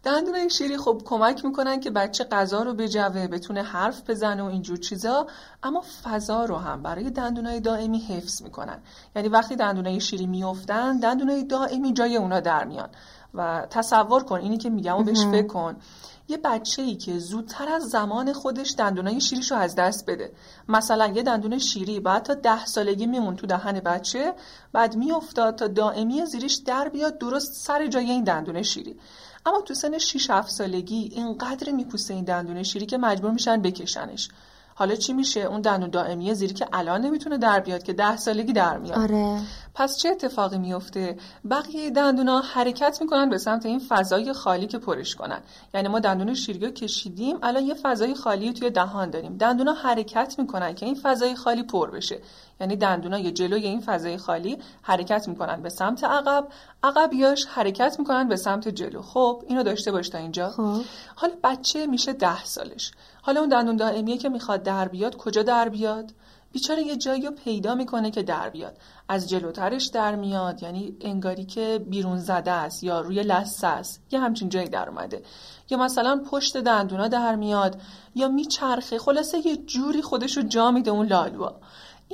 دندونای 0.05 0.49
شیری 0.49 0.77
خب 0.77 1.01
کمک 1.05 1.45
می‌کنن 1.45 1.79
که 1.79 1.91
بچه 1.91 2.23
غذا 2.23 2.63
رو 2.63 2.73
بجوه 2.73 3.27
بتونه 3.27 3.63
حرف 3.63 4.09
بزنه 4.09 4.43
و 4.43 4.45
اینجور 4.45 4.77
چیزا. 4.77 5.27
اما 5.63 5.83
فضا 6.03 6.45
رو 6.45 6.55
هم 6.55 6.83
برای 6.83 7.09
دندونای 7.09 7.59
دائمی 7.59 7.99
حفظ 7.99 8.41
می‌کنن. 8.41 8.79
یعنی 9.15 9.27
وقتی 9.27 9.55
دندونای 9.55 9.99
شیری 9.99 10.27
میافتن 10.27 10.97
دندونای 10.97 11.43
دائمی 11.43 11.93
جای 11.93 12.17
اونا 12.17 12.39
در 12.39 12.63
میان. 12.63 12.89
و 13.33 13.67
تصور 13.69 14.23
کن 14.23 14.39
اینی 14.39 14.57
که 14.57 14.69
میگم 14.69 14.97
و 14.97 15.03
بهش 15.03 15.25
فکر 15.25 15.47
کن. 15.47 15.75
یه 16.27 16.37
بچه 16.37 16.81
ای 16.81 16.95
که 16.95 17.19
زودتر 17.19 17.69
از 17.69 17.83
زمان 17.83 18.33
خودش 18.33 18.75
دندونای 18.77 19.21
شیریش 19.21 19.51
رو 19.51 19.57
از 19.57 19.75
دست 19.75 20.09
بده. 20.09 20.31
مثلا 20.69 21.07
یه 21.07 21.23
دندون 21.23 21.57
شیری 21.57 21.99
بعد 21.99 22.23
تا 22.23 22.33
ده 22.33 22.65
سالگی 22.65 23.05
میمون 23.05 23.35
تو 23.35 23.47
دهن 23.47 23.79
بچه 23.79 24.33
بعد 24.73 24.95
میافتاد 24.95 25.55
تا 25.55 25.67
دائمی 25.67 26.25
زیریش 26.25 26.55
در 26.55 26.89
بیاد 26.89 27.17
درست 27.17 27.53
سر 27.53 27.87
جای 27.87 28.11
این 28.11 28.23
دندون 28.23 28.61
شیری. 28.61 28.95
اما 29.45 29.61
تو 29.61 29.73
سن 29.73 29.97
6 29.97 30.29
7 30.29 30.49
سالگی 30.49 31.11
اینقدر 31.15 31.71
میپوسه 31.71 32.13
این 32.13 32.23
دندون 32.23 32.63
شیری 32.63 32.85
که 32.85 32.97
مجبور 32.97 33.31
میشن 33.31 33.61
بکشنش. 33.61 34.29
حالا 34.77 34.95
چی 34.95 35.13
میشه؟ 35.13 35.39
اون 35.39 35.61
دندون 35.61 35.89
دائمی 35.89 36.33
زیری 36.33 36.53
که 36.53 36.67
الان 36.73 37.01
نمی‌تونه 37.01 37.37
در 37.37 37.59
بیاد 37.59 37.83
که 37.83 37.93
ده 37.93 38.17
سالگی 38.17 38.53
در 38.53 38.77
میاد. 38.77 38.99
آره. 38.99 39.41
پس 39.75 39.97
چه 39.97 40.09
اتفاقی 40.09 40.57
میفته؟ 40.57 41.17
بقیه 41.49 41.89
دندونا 41.89 42.39
حرکت 42.39 42.97
می‌کنن 43.01 43.29
به 43.29 43.37
سمت 43.37 43.65
این 43.65 43.79
فضای 43.79 44.33
خالی 44.33 44.67
که 44.67 44.77
پرش 44.77 45.15
کنن. 45.15 45.39
یعنی 45.73 45.87
ما 45.87 45.99
دندون 45.99 46.33
شیری 46.33 46.71
کشیدیم 46.71 47.37
الان 47.43 47.63
یه 47.63 47.73
فضای 47.73 48.13
خالی 48.13 48.53
توی 48.53 48.69
دهان 48.69 49.09
داریم. 49.09 49.37
دندونا 49.37 49.73
حرکت 49.73 50.35
می‌کنن 50.37 50.75
که 50.75 50.85
این 50.85 50.95
فضای 50.95 51.35
خالی 51.35 51.63
پر 51.63 51.91
بشه. 51.91 52.19
یعنی 52.61 52.75
دندونای 52.75 53.31
جلوی 53.31 53.63
این 53.63 53.81
فضای 53.81 54.17
خالی 54.17 54.57
حرکت 54.81 55.27
می‌کنن 55.27 55.61
به 55.61 55.69
سمت 55.69 56.03
عقب 56.03 56.47
عقبیاش 56.83 57.45
حرکت 57.45 57.95
می‌کنن 57.99 58.27
به 58.27 58.35
سمت 58.35 58.67
جلو. 58.67 59.01
خب 59.01 59.43
اینو 59.47 59.63
داشته 59.63 59.91
باش 59.91 60.09
تا 60.09 60.17
اینجا. 60.17 60.49
خب. 60.49 60.81
حالا 61.15 61.33
بچه 61.43 61.85
میشه 61.85 62.13
ده 62.13 62.43
سالش. 62.43 62.91
حالا 63.25 63.39
اون 63.39 63.49
دندون 63.49 63.75
دائمیه 63.75 64.17
که 64.17 64.29
می‌خواد 64.29 64.63
در 64.63 64.87
بیاد 64.87 65.15
کجا 65.17 65.43
در 65.43 65.69
بیاد؟ 65.69 66.11
بیچاره 66.51 66.83
یه 66.83 66.95
جایی 66.95 67.21
رو 67.21 67.31
پیدا 67.31 67.75
می‌کنه 67.75 68.11
که 68.11 68.23
در 68.23 68.49
بیاد. 68.49 68.77
از 69.09 69.29
جلوترش 69.29 69.87
در 69.87 70.15
میاد 70.15 70.63
یعنی 70.63 70.97
انگاری 71.01 71.45
که 71.45 71.85
بیرون 71.89 72.17
زده 72.17 72.51
است 72.51 72.83
یا 72.83 73.01
روی 73.01 73.23
لثه 73.23 73.67
است. 73.67 74.03
یه 74.11 74.19
همچین 74.19 74.49
جایی 74.49 74.69
در 74.69 74.89
اومده. 74.89 75.23
یا 75.69 75.77
مثلا 75.77 76.21
پشت 76.31 76.57
دندونا 76.57 77.07
در 77.07 77.35
میاد 77.35 77.81
یا 78.15 78.27
میچرخه. 78.27 78.99
خلاصه 78.99 79.47
یه 79.47 79.57
جوری 79.57 80.01
خودش 80.01 80.37
رو 80.37 80.43
جا 80.43 80.71
میده 80.71 80.91
اون 80.91 81.07
لالوا. 81.07 81.55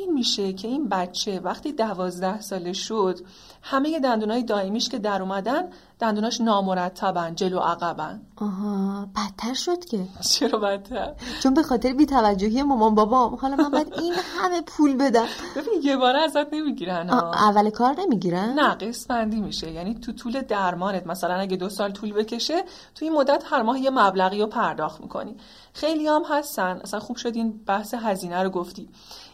این 0.01 0.13
میشه 0.13 0.53
که 0.53 0.67
این 0.67 0.89
بچه 0.89 1.39
وقتی 1.39 1.71
دوازده 1.71 2.41
ساله 2.41 2.73
شد 2.73 3.19
همه 3.61 3.99
دندونای 3.99 4.43
دائمیش 4.43 4.89
که 4.89 4.99
در 4.99 5.21
اومدن 5.21 5.69
دندوناش 5.99 6.41
نامرتبن 6.41 7.35
جلو 7.35 7.59
عقبن. 7.59 8.21
آها 8.35 9.07
بدتر 9.15 9.53
شد 9.53 9.85
که. 9.85 10.03
چرا 10.29 10.59
بدتر؟ 10.59 11.13
چون 11.43 11.53
به 11.53 11.63
خاطر 11.63 11.93
بیتوجهی 11.93 12.63
مامان 12.63 12.95
بابام. 12.95 13.35
حالا 13.35 13.55
من 13.55 13.69
باید 13.69 13.93
این 13.93 14.13
همه 14.37 14.61
پول 14.61 14.97
بدم. 14.97 15.25
ببین 15.55 15.81
یه 15.83 15.97
باره 15.97 16.19
ازت 16.19 16.53
نمی‌گیرن 16.53 17.09
اول 17.09 17.69
کار 17.69 17.95
نمی‌گیرن؟ 17.99 18.59
نه 18.59 18.75
قسمندی 18.75 19.41
میشه. 19.41 19.71
یعنی 19.71 19.95
تو 19.95 20.11
طول 20.11 20.41
درمانت 20.41 21.07
مثلا 21.07 21.33
اگه 21.33 21.57
دو 21.57 21.69
سال 21.69 21.91
طول 21.91 22.13
بکشه 22.13 22.63
تو 22.95 23.05
این 23.05 23.13
مدت 23.13 23.43
هر 23.45 23.61
ماه 23.61 23.79
یه 23.79 23.89
مبلغی 23.89 24.39
رو 24.39 24.47
پرداخت 24.47 25.01
می‌کنی. 25.01 25.35
خیلی 25.73 26.07
هم 26.07 26.23
هستن. 26.29 26.79
اصلا 26.83 26.99
خوب 26.99 27.17
شد 27.17 27.35
این 27.35 27.63
بحث 27.65 27.93
هزینه 27.93 28.43
رو 28.43 28.49
گفتی. 28.49 28.89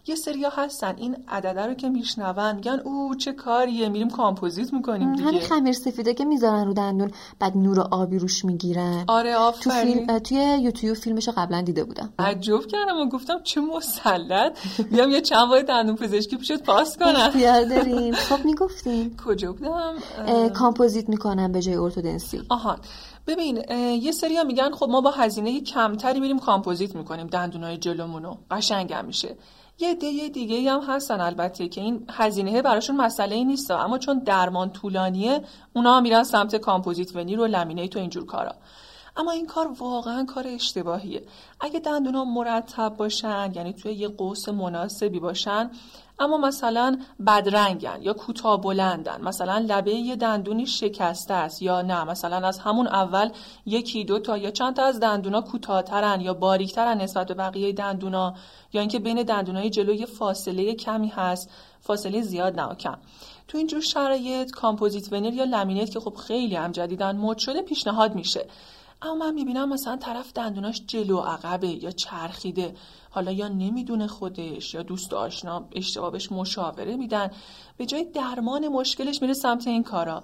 یه 0.07 0.15
سریا 0.15 0.49
هستن. 0.49 0.95
این 0.97 1.17
عدده 1.27 1.65
رو 1.65 1.73
که 1.73 1.89
میشنون 1.89 2.55
میگن 2.55 2.79
او 2.79 3.15
چه 3.15 3.33
کاریه 3.33 3.89
میریم 3.89 4.09
کامپوزیت 4.09 4.73
می‌کنیم 4.73 5.15
دیگه 5.15 5.27
همین 5.27 5.41
خمیر 5.41 5.73
سفیده 5.73 6.13
که 6.13 6.25
می‌ذارن 6.25 6.67
رو 6.67 6.73
دندون 6.73 7.11
بعد 7.39 7.57
نور 7.57 7.79
آبی 7.79 8.19
روش 8.19 8.45
می‌گیرن. 8.45 9.05
آره 9.07 9.33
تو 9.33 9.39
آفرین. 9.39 9.93
فیلم 9.93 10.19
توی 10.19 10.57
یوتیوب 10.61 10.97
فیلمشو 10.97 11.31
قبلا 11.37 11.61
دیده 11.61 11.83
بودم. 11.83 12.13
تعجب 12.17 12.65
کردم 12.65 12.97
و 12.97 13.05
گفتم 13.05 13.39
چه 13.43 13.61
مسلط. 13.61 14.57
بیام 14.91 15.11
یه 15.11 15.21
چند 15.21 15.49
بار 15.49 15.61
دندون 15.61 15.95
پزشکی 15.95 16.37
پیشت 16.37 16.63
پاس 16.63 16.97
کنم. 16.97 17.15
اختیار 17.15 17.63
دارین 17.63 18.13
خب 18.13 18.45
می‌گفتین 18.45 19.17
کجا 19.25 19.53
بودم؟ 19.53 19.95
کامپوزیت 20.49 21.09
می‌کنن 21.09 21.51
به 21.51 21.61
جای 21.61 21.75
ارتودنسی. 21.75 22.41
آها. 22.49 22.75
ببین 23.27 23.63
یه 24.01 24.11
سری 24.11 24.43
میگن 24.43 24.71
خب 24.71 24.89
ما 24.89 25.01
با 25.01 25.11
هزینه 25.11 25.61
کمتری 25.61 26.19
میریم 26.19 26.39
کامپوزیت 26.39 26.95
می‌کنیم 26.95 27.27
دندونای 27.27 27.77
جلومونو. 27.77 28.35
قشنگم 28.51 29.05
میشه. 29.05 29.37
یه 29.79 29.91
عده 29.91 30.29
دیگه 30.29 30.71
هم 30.71 30.81
هستن 30.81 31.21
البته 31.21 31.67
که 31.67 31.81
این 31.81 32.05
هزینه 32.09 32.61
براشون 32.61 32.95
مسئله 32.95 33.35
ای 33.35 33.45
نیست 33.45 33.71
اما 33.71 33.97
چون 33.97 34.19
درمان 34.19 34.71
طولانیه 34.71 35.41
اونا 35.73 36.01
میرن 36.01 36.23
سمت 36.23 36.55
کامپوزیت 36.55 37.15
ونیر 37.15 37.39
و 37.39 37.45
لمینیت 37.45 37.95
و 37.95 37.99
اینجور 37.99 38.25
کارا. 38.25 38.55
اما 39.17 39.31
این 39.31 39.45
کار 39.45 39.67
واقعا 39.79 40.25
کار 40.25 40.47
اشتباهیه. 40.47 41.23
اگه 41.59 41.79
دندونا 41.79 42.25
مرتب 42.25 42.95
باشن 42.97 43.51
یعنی 43.55 43.73
توی 43.73 43.93
یه 43.93 44.07
قوس 44.07 44.49
مناسبی 44.49 45.19
باشن 45.19 45.71
اما 46.19 46.37
مثلا 46.37 46.99
بدرنگن 47.27 48.01
یا 48.01 48.13
کوتاه 48.13 48.61
بلندن 48.61 49.21
مثلا 49.21 49.65
لبه 49.67 49.93
یه 49.93 50.15
دندونی 50.15 50.65
شکسته 50.65 51.33
است 51.33 51.61
یا 51.61 51.81
نه 51.81 52.03
مثلا 52.03 52.47
از 52.47 52.59
همون 52.59 52.87
اول 52.87 53.29
یکی 53.65 54.03
دو 54.03 54.19
تا 54.19 54.37
یا 54.37 54.51
چند 54.51 54.75
تا 54.75 54.85
از 54.85 54.99
دندونا 54.99 55.41
کوتاهترن 55.41 56.21
یا 56.21 56.33
باریکترن 56.33 57.01
نسبت 57.01 57.27
به 57.27 57.33
بقیه 57.33 57.73
دندونا 57.73 58.33
یا 58.73 58.81
اینکه 58.81 58.99
بین 58.99 59.23
دندونای 59.23 59.69
جلو 59.69 59.93
یه 59.93 60.05
فاصله 60.05 60.75
کمی 60.75 61.07
هست 61.07 61.49
فاصله 61.81 62.21
زیاد 62.21 62.59
نه 62.59 62.75
کم 62.75 62.97
تو 63.47 63.57
اینجور 63.57 63.81
شرایط 63.81 64.51
کامپوزیت 64.51 65.13
ونیر 65.13 65.33
یا 65.33 65.43
لمینیت 65.43 65.89
که 65.89 65.99
خب 65.99 66.15
خیلی 66.15 66.55
هم 66.55 66.71
جدیدن 66.71 67.15
مد 67.15 67.37
شده 67.37 67.61
پیشنهاد 67.61 68.15
میشه. 68.15 68.45
اما 69.01 69.15
من 69.15 69.33
می‌بینم 69.33 69.69
مثلا 69.69 69.97
طرف 69.97 70.33
دندوناش 70.33 70.81
جلو 70.87 71.17
عقبه 71.17 71.67
یا 71.67 71.91
چرخیده. 71.91 72.75
حالا 73.09 73.31
یا 73.31 73.47
نمی‌دونه 73.47 74.07
خودش 74.07 74.73
یا 74.73 74.83
دوست 74.83 75.13
آشنا 75.13 75.67
اشتباهش 75.71 76.31
مشاوره 76.31 76.95
میدن. 76.95 77.31
به 77.77 77.85
جای 77.85 78.03
درمان 78.03 78.67
مشکلش 78.67 79.21
میره 79.21 79.33
سمت 79.33 79.67
این 79.67 79.83
کارا. 79.83 80.23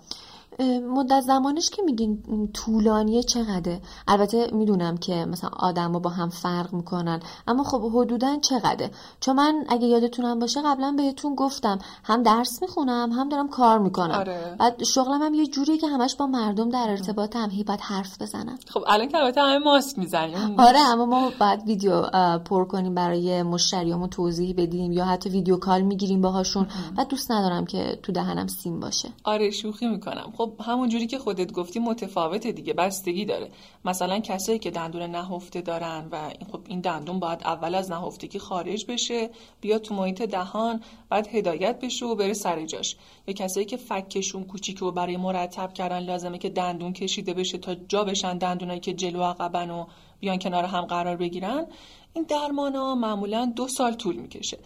مدت 0.96 1.22
زمانش 1.22 1.70
که 1.70 1.82
میگین 1.82 2.24
طولانیه 2.54 3.24
چقدره؟ 3.24 3.82
البته 4.08 4.50
می‌دونم 4.52 4.98
که 4.98 5.26
مثلا 5.26 5.50
آدما 5.60 6.00
با 6.00 6.10
هم 6.10 6.30
فرق 6.30 6.74
می‌کنن 6.74 7.20
اما 7.48 7.64
خب 7.64 7.92
حدودا 7.94 8.38
چقدره؟ 8.42 8.92
چون 9.20 9.36
من 9.36 9.66
اگه 9.70 9.88
یادتونم 9.88 10.40
باشه 10.40 10.62
قبلا 10.66 10.94
بهتون 10.98 11.36
گفتم 11.36 11.80
هم 12.04 12.24
درس 12.24 12.62
می‌خونم 12.62 13.12
هم 13.12 13.30
دارم 13.30 13.48
کار 13.48 13.80
می‌کنم. 13.80 14.16
آره. 14.16 14.56
بعد 14.60 14.84
شغلم 14.84 15.22
هم 15.22 15.34
یه 15.34 15.48
جوریه 15.48 15.78
که 15.78 15.88
همش 15.88 16.16
با 16.16 16.28
مردم 16.28 16.70
در 16.70 16.86
ارتباطم 16.90 17.50
هی 17.50 17.64
باید 17.64 17.82
حرف 17.82 18.22
بزنم. 18.22 18.58
خب 18.68 18.84
الان 18.88 19.08
که 19.08 19.18
البته 19.18 19.42
همه 19.42 19.58
ماسک 19.58 20.00
می‌زنیم. 20.00 20.60
آره 20.68 20.80
اما 20.80 21.06
ما 21.06 21.32
باید 21.40 21.64
ویدیو 21.68 22.02
پر 22.46 22.66
کنیم 22.66 22.94
برای 22.96 23.44
مشتریامون 23.44 24.10
توضیح 24.10 24.56
بدیم 24.58 24.92
یا 24.92 25.06
حتی 25.06 25.30
ویدیو 25.30 25.58
کال 25.58 25.82
می‌گیریم 25.82 26.22
باهاشون. 26.22 26.68
بعد 26.98 27.08
دوست 27.08 27.32
ندارم 27.32 27.66
که 27.66 28.00
تو 28.04 28.12
دهنم 28.12 28.48
سیم 28.48 28.80
باشه. 28.80 29.10
آره 29.24 29.52
شوخی 29.52 29.88
می‌کنم. 29.88 30.34
خب 30.38 30.43
همون 30.66 30.90
جوری 30.90 31.08
که 31.08 31.18
خودت 31.20 31.52
گفتی 31.52 31.80
متفاوته 31.80 32.52
دیگه 32.52 32.74
بستگی 32.74 33.26
داره. 33.26 33.52
مثلا 33.86 34.20
کسایی 34.20 34.60
که 34.60 34.72
دندون 34.72 35.02
نهفته 35.02 35.62
دارن 35.62 36.08
و 36.12 36.16
این 36.16 36.50
خب 36.52 36.60
این 36.68 36.80
دندون 36.80 37.20
باید 37.20 37.42
اول 37.44 37.76
از 37.76 37.92
نهفتگی 37.92 38.40
خارج 38.40 38.86
بشه 38.86 39.30
بیاد 39.62 39.82
تو 39.82 39.96
محیط 39.96 40.22
دهان 40.22 40.82
بعد 41.10 41.28
هدایت 41.28 41.80
بشه 41.80 42.06
و 42.06 42.16
بره 42.16 42.34
سر 42.34 42.66
جاش. 42.66 42.96
یا 43.28 43.34
کسایی 43.34 43.66
که 43.66 43.78
فکشون 43.78 44.44
کوچیکه 44.44 44.86
و 44.86 44.92
برای 44.92 45.18
مرتب 45.18 45.74
کردن 45.74 46.00
لازمه 46.00 46.38
که 46.38 46.50
دندون 46.50 46.94
کشیده 46.94 47.34
بشه 47.34 47.58
تا 47.58 47.76
جا 47.76 48.04
بشن 48.04 48.38
دندونایی 48.38 48.80
که 48.80 48.94
جلو 48.94 49.24
عقبن 49.24 49.70
و 49.70 49.86
بیان 50.20 50.40
کنار 50.40 50.64
هم 50.64 50.82
قرار 50.82 51.16
بگیرن 51.16 51.66
این 52.14 52.24
درمان 52.24 52.76
ها 52.76 52.96
معمولا 52.96 53.54
دو 53.56 53.68
سال 53.68 53.94
طول 53.94 54.16
می‌کشه. 54.16 54.58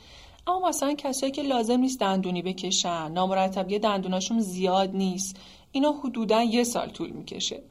اما 0.47 0.69
مثلا 0.69 0.93
کسایی 0.93 1.31
که 1.31 1.41
لازم 1.41 1.79
نیست 1.79 1.99
دندونی 1.99 2.41
بکشن 2.41 3.11
نامرتبی 3.11 3.79
دندوناشون 3.79 4.39
زیاد 4.39 4.95
نیست 4.95 5.39
اینا 5.71 5.91
حدودا 5.91 6.43
یه 6.43 6.63
سال 6.63 6.89
طول 6.89 7.09
می‌کشه. 7.09 7.63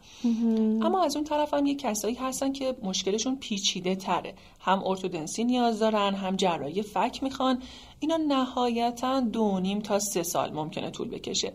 اما 0.82 1.04
از 1.04 1.16
اون 1.16 1.24
طرف 1.24 1.54
هم 1.54 1.66
یه 1.66 1.74
کسایی 1.74 2.14
هستن 2.14 2.52
که 2.52 2.76
مشکلشون 2.82 3.36
پیچیده 3.36 3.94
تره. 3.94 4.34
هم 4.60 4.86
ارتودنسی 4.86 5.44
نیاز 5.44 5.78
دارن 5.78 6.14
هم 6.14 6.36
جراحی 6.36 6.82
فک 6.82 7.22
می‌خوان. 7.22 7.62
اینا 8.00 8.16
نهایتا 8.16 9.20
دو 9.20 9.60
نیم 9.60 9.80
تا 9.80 9.98
سه 9.98 10.22
سال 10.22 10.52
ممکنه 10.52 10.90
طول 10.90 11.08
بکشه. 11.08 11.52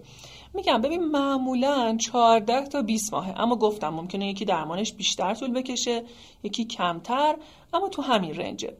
میگم 0.53 0.81
ببین 0.81 1.03
معمولا 1.03 1.97
14 1.97 2.65
تا 2.65 2.81
20 2.81 3.13
ماهه. 3.13 3.39
اما 3.39 3.55
گفتم 3.55 3.89
ممکنه 3.89 4.27
یکی 4.27 4.45
درمانش 4.45 4.93
بیشتر 4.93 5.33
طول 5.33 5.51
بکشه 5.51 6.03
یکی 6.43 6.65
کمتر 6.65 7.35
اما 7.73 7.89
تو 7.89 8.01
همین 8.01 8.33
رنجه. 8.35 8.73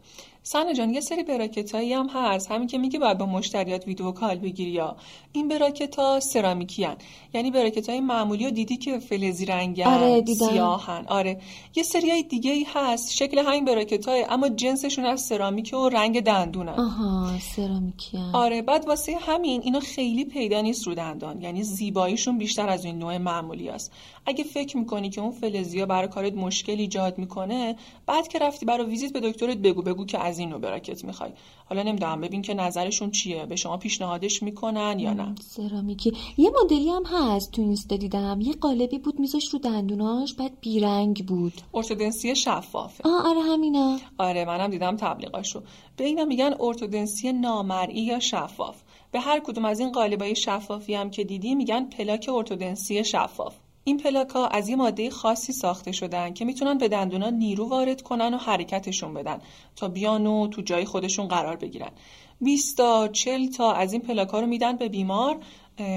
سن 0.43 0.73
جان 0.73 0.93
یه 0.93 1.01
سری 1.01 1.23
براکت 1.23 1.75
هایی 1.75 1.93
هم 1.93 2.09
هست. 2.13 2.51
همین 2.51 2.67
که 2.67 2.77
میگه 2.77 2.99
باید 2.99 3.17
با 3.17 3.25
مشتریات 3.25 3.87
ویدیو 3.87 4.11
کال 4.11 4.35
بگیری 4.35 4.71
یا. 4.71 4.95
این 5.31 5.47
براکت 5.47 5.95
ها 5.95 6.19
سرامیکی 6.19 6.83
هن. 6.83 6.97
یعنی 7.33 7.51
براکت 7.51 7.89
های 7.89 7.99
معمولی 7.99 8.47
و 8.47 8.49
دیدی 8.49 8.77
که 8.77 8.99
فلزی 8.99 9.45
رنگن 9.45 9.83
آره 9.83 10.25
سیاهن 10.25 11.05
آره. 11.07 11.41
یه 11.75 11.83
سری 11.83 12.09
های 12.09 12.23
دیگه 12.23 12.51
ای 12.51 12.65
هست. 12.73 13.13
شکل 13.13 13.39
همین 13.39 13.65
براکت 13.65 14.07
های 14.07 14.25
اما 14.29 14.49
جنسشون 14.49 15.05
از 15.05 15.21
سرامیک 15.21 15.73
و 15.73 15.89
رنگ 15.89 16.21
دندونن. 16.21 16.79
آها 16.79 17.39
سرامیکی 17.55 18.17
هن. 18.17 18.31
آره 18.33 18.61
بعد 18.61 18.87
واسه 18.87 19.17
همین 19.21 19.61
اینا 19.63 19.79
خیلی 19.79 20.25
پیدا 20.25 20.61
نیست 20.61 20.87
رو 20.87 20.95
دندان. 20.95 21.41
یعنی 21.41 21.63
زیباییشون 21.63 22.37
بیشتر 22.37 22.69
از 22.69 22.85
این 22.85 22.99
نوع 22.99 23.17
معمولی 23.17 23.69
است. 23.69 23.91
اگه 24.25 24.43
فکر 24.43 24.77
می‌کنی 24.77 25.09
که 25.09 25.21
اون 25.21 25.31
فلزیا 25.31 25.85
برای 25.85 26.07
کارت 26.07 26.33
مشکل 26.33 26.79
ایجاد 26.79 27.17
می‌کنه 27.17 27.75
بعد 28.05 28.27
که 28.27 28.39
رفتی 28.39 28.65
برای 28.65 28.85
ویزیت 28.85 29.13
به 29.13 29.19
دکترت 29.19 29.57
بگو 29.57 29.81
بگو 29.81 30.05
که 30.05 30.19
از 30.19 30.39
این 30.39 30.49
نوع 30.49 30.59
براکت 30.59 31.05
می‌خوای. 31.05 31.31
حالا 31.65 31.83
نمی‌دونم 31.83 32.21
ببین 32.21 32.41
که 32.41 32.53
نظرشون 32.53 33.11
چیه 33.11 33.45
به 33.45 33.55
شما 33.55 33.77
پیشنهادش 33.77 34.43
می‌کنن 34.43 34.99
یا 34.99 35.13
نه. 35.13 35.35
سرامیکی 35.41 36.13
یه 36.37 36.51
مدلی 36.63 36.89
هم 36.89 37.03
هست 37.05 37.51
تو 37.51 37.61
اینستا 37.61 37.95
دیدم. 37.95 38.41
یه 38.41 38.53
قالبی 38.53 38.97
بود 38.99 39.19
میذاش 39.19 39.47
رو 39.53 39.59
دندوناش 39.59 40.33
بعد 40.33 40.51
بیرنگ 40.61 41.25
بود. 41.25 41.53
ارتودنسی 41.73 42.35
شفافه. 42.35 43.03
آه 43.05 43.27
آره 43.27 43.41
همینا. 43.41 43.97
آره 44.17 44.45
منم 44.45 44.67
دیدم 44.67 44.95
تبلیغاشو. 44.95 45.61
به 45.97 46.03
اینا 46.03 46.25
میگن 46.25 46.53
ارتودنسی 46.59 47.31
نامرئی 47.31 48.01
یا 48.01 48.19
شفاف. 48.19 48.81
به 49.11 49.19
هر 49.19 49.39
کدوم 49.39 49.65
از 49.65 49.79
این 49.79 49.91
قالبای 49.91 50.35
شفافی 50.35 50.93
هم 50.93 51.09
که 51.09 51.23
دیدی 51.23 51.55
میگن 51.55 51.85
پلاک 51.85 52.29
ارتودنسی 52.33 53.03
شفاف. 53.03 53.55
این 53.83 53.97
پلاکا 53.97 54.47
از 54.47 54.69
یه 54.69 54.75
ماده 54.75 55.09
خاصی 55.09 55.53
ساخته 55.53 55.91
شدن 55.91 56.33
که 56.33 56.45
می‌تونن 56.45 56.77
به 56.77 56.87
دندونا 56.87 57.29
نیرو 57.29 57.69
وارد 57.69 58.01
کنن 58.01 58.33
و 58.33 58.37
حرکتشون 58.37 59.13
بدن 59.13 59.41
تا 59.75 59.87
بیان 59.87 60.27
و 60.27 60.47
تو 60.47 60.61
جای 60.61 60.85
خودشون 60.85 61.27
قرار 61.27 61.55
بگیرن. 61.55 61.91
20 62.41 62.77
تا 62.77 63.07
40 63.07 63.47
تا 63.47 63.73
از 63.73 63.93
این 63.93 64.01
پلاکا 64.01 64.39
رو 64.39 64.47
میدن 64.47 64.77
به 64.77 64.89
بیمار 64.89 65.37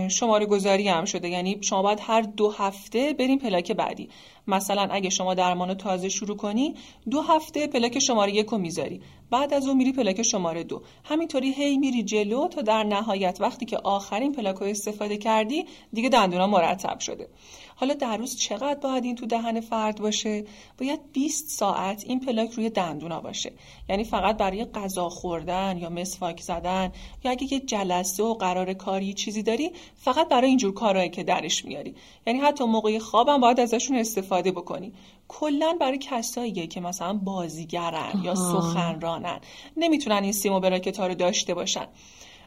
شماره 0.09 0.47
گذاری 0.47 0.89
هم 0.89 1.05
شده. 1.05 1.29
یعنی 1.29 1.59
شما 1.61 1.83
باید 1.83 1.99
هر 2.03 2.21
دو 2.21 2.51
هفته 2.51 3.13
بریم 3.13 3.39
پلاک 3.39 3.73
بعدی. 3.73 4.09
مثلا 4.47 4.89
اگه 4.91 5.11
شما 5.11 5.35
درمان 5.35 5.75
تازه 5.75 6.09
شروع 6.09 6.37
کنی 6.37 6.75
دو 7.11 7.21
هفته 7.21 7.67
پلاک 7.67 7.99
شماره 7.99 8.35
یک 8.35 8.47
رو 8.47 8.59
می‌ذاری. 8.59 9.01
بعد 9.31 9.55
از 9.55 9.67
اون 9.67 9.77
میری 9.77 9.93
پلاک 9.93 10.23
شماره 10.23 10.65
دو. 10.65 10.83
همینطوری 11.05 11.53
هی 11.53 11.79
میری 11.79 12.03
جلو 12.03 12.49
تا 12.49 12.63
در 12.63 12.83
نهایت 12.83 13.39
وقتی 13.41 13.67
که 13.67 13.77
آخرین 13.77 14.33
پلاک 14.33 14.57
رو 14.57 14.67
استفاده 14.67 15.17
کردی 15.17 15.67
دیگه 15.93 16.09
دندونا 16.09 16.47
مرتب 16.47 16.99
شده. 16.99 17.29
حالا 17.77 17.95
در 17.95 18.17
روز 18.17 18.37
چقدر 18.37 18.81
باید 18.81 19.05
این 19.05 19.15
تو 19.15 19.27
دهن 19.27 19.61
فرد 19.61 20.01
باشه؟ 20.01 20.45
باید 20.79 21.01
20 21.13 21.49
ساعت 21.49 22.05
این 22.07 22.21
پلاک 22.21 22.51
روی 22.51 22.71
دندونا 22.71 23.21
باشه. 23.21 23.53
یعنی 23.89 24.05
فقط 24.05 24.37
برای 24.37 24.65
غذا 24.65 25.09
خوردن 25.09 25.79
یا 25.79 25.91
مسواک 25.91 26.41
زدن 26.41 26.93
یا 27.25 27.31
اگه 27.31 27.53
یه 27.53 27.61
جلسه 27.61 28.23
و 28.23 28.35
قرار 28.35 28.73
کاری 28.73 29.15
چیزی 29.15 29.43
داری 29.43 29.71
فقط 29.95 30.29
برای 30.29 30.49
اینجور 30.49 30.75
کارهایی 30.75 31.11
که 31.11 31.23
درش 31.23 31.65
میاری. 31.65 31.95
یعنی 32.27 32.39
حتی 32.39 32.65
موقع 32.65 32.99
خوابم 32.99 33.41
باید 33.41 33.61
ازشون 33.61 33.97
استفاده 33.97 34.53
بکنی. 34.53 34.93
کلا 35.29 35.77
برای 35.81 35.99
کساییه 35.99 36.67
که 36.67 36.81
مثلا 36.81 37.13
بازیگرن 37.13 38.21
یا 38.25 38.35
سخنرانن. 38.35 39.41
نمی‌تونن 39.77 40.23
این 40.23 40.33
سیمو 40.33 40.61
براکت 40.61 41.01
ها 41.01 41.07
رو 41.07 41.15
داشته 41.15 41.55
باشن. 41.55 41.87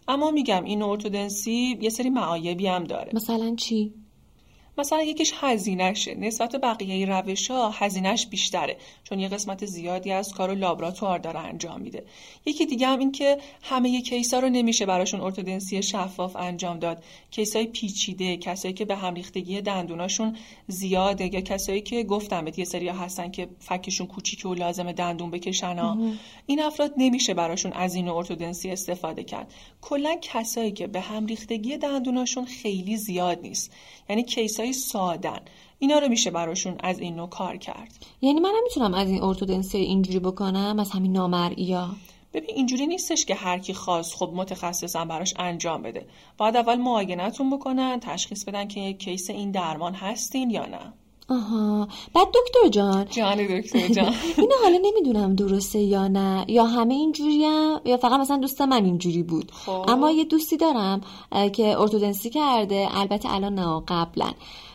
اما 0.07 0.31
میگم 0.31 0.63
این 0.63 0.81
ارتودنسی 0.81 1.77
یه 1.81 1.89
سری 1.89 2.09
معایبی 2.09 2.67
هم 2.67 2.83
داره. 2.83 3.11
مثلا 3.13 3.55
چی؟ 3.55 3.93
مثلا 4.77 5.03
یکیش 5.03 5.33
هزینهشه. 5.35 6.15
نسبت 6.15 6.55
بقیه 6.55 7.05
روش 7.05 7.51
ها 7.51 7.69
هزینهش 7.69 8.25
بیشتره 8.25 8.77
چون 9.03 9.19
یه 9.19 9.27
قسمت 9.27 9.65
زیادی 9.65 10.11
از 10.11 10.33
کارو 10.33 10.55
لابراتوار 10.55 11.19
داره 11.19 11.39
انجام 11.39 11.81
میده. 11.81 12.03
یکی 12.45 12.65
دیگه 12.65 12.87
هم 12.87 12.99
این 12.99 13.11
که 13.11 13.37
همه 13.63 14.01
کیسا 14.01 14.39
رو 14.39 14.49
نمیشه 14.49 14.85
براشون 14.85 15.21
ارتودنسی 15.21 15.83
شفاف 15.83 16.35
انجام 16.35 16.79
داد. 16.79 17.03
کیسای 17.31 17.65
پیچیده 17.65 18.37
کسایی 18.37 18.73
که 18.73 18.85
به 18.85 18.95
هم 18.95 19.13
ریختگی 19.13 19.61
دندوناشون 19.61 20.37
زیاده 20.67 21.33
یا 21.33 21.41
کسایی 21.41 21.81
که 21.81 22.03
گفتم 22.03 22.45
یه 22.57 22.65
سری 22.65 22.89
هستن 22.89 23.31
که 23.31 23.47
فکشون 23.59 24.07
کوچیکه 24.07 24.47
و 24.47 24.53
لازم 24.53 24.91
دندون 24.91 25.31
بکشن 25.31 25.77
ها. 25.79 25.97
این 26.45 26.61
افراد 26.61 26.93
نمیشه 26.97 27.33
براشون 27.33 27.73
از 27.73 27.95
این 27.95 28.07
ارتودنسی 28.07 28.69
استفاده 28.69 29.23
کرد. 29.23 29.53
کلا 29.81 30.15
کسایی 30.21 30.71
که 30.71 30.87
به 30.87 30.99
هم 30.99 31.25
ریختگی 31.25 31.77
دندوناشون 31.77 32.45
خیلی 32.45 32.97
زیاد 32.97 33.41
نیست. 33.41 33.71
یعنی 34.09 34.23
کیسای 34.23 34.66
سادن 34.73 35.39
اینا 35.79 35.99
رو 35.99 36.07
میشه 36.07 36.31
براشون 36.31 36.75
از 36.79 36.99
این 36.99 37.15
نوع 37.15 37.29
کار 37.29 37.57
کرد. 37.57 38.05
یعنی 38.21 38.39
منم 38.39 38.63
می‌تونم 38.63 38.93
از 38.93 39.09
این 39.09 39.23
ارتودنسی 39.23 39.77
اینجوری 39.77 40.19
بکنم 40.19 40.77
از 40.79 40.91
همین 40.91 41.11
نامرئیا. 41.11 41.89
ببین 42.33 42.55
اینجوری 42.55 42.87
نیستش 42.87 43.25
که 43.25 43.35
هر 43.35 43.59
کی 43.59 43.73
خواست 43.73 44.15
خب 44.15 44.31
متخصصا 44.35 45.05
براش 45.05 45.33
انجام 45.39 45.81
بده. 45.81 46.05
باید 46.37 46.55
اول 46.55 46.75
معاینتون 46.75 47.49
بکنن 47.49 47.99
تشخیص 47.99 48.43
بدن 48.45 48.67
که 48.67 48.79
یک 48.79 48.97
کیس 48.97 49.29
این 49.29 49.51
درمان 49.51 49.93
هستین 49.93 50.49
یا 50.49 50.65
نه. 50.65 50.93
آها. 51.29 51.87
بعد 52.13 52.27
دکتر 52.27 52.69
جان. 52.71 53.05
جان 53.09 53.37
دکتر 53.47 53.87
جان. 53.87 54.13
اینو 54.37 54.53
حالا 54.63 54.77
نمی‌دونم 54.81 55.35
درسته 55.35 55.79
یا 55.79 56.07
نه. 56.07 56.45
یا 56.47 56.65
همه 56.65 56.93
اینجوری 56.93 57.45
هم 57.45 57.81
یا 57.85 57.97
فقط 57.97 58.19
مثلا 58.19 58.37
دوست 58.37 58.61
من 58.61 58.85
اینجوری 58.85 59.23
بود. 59.23 59.51
خب. 59.51 59.85
اما 59.87 60.11
یه 60.11 60.25
دوستی 60.25 60.57
دارم 60.57 61.01
که 61.53 61.79
ارتودنسی 61.79 62.29
کرده. 62.29 62.87
البته 62.91 63.33
الان 63.33 63.55
نه 63.55 63.83
قبلا. 63.87 64.31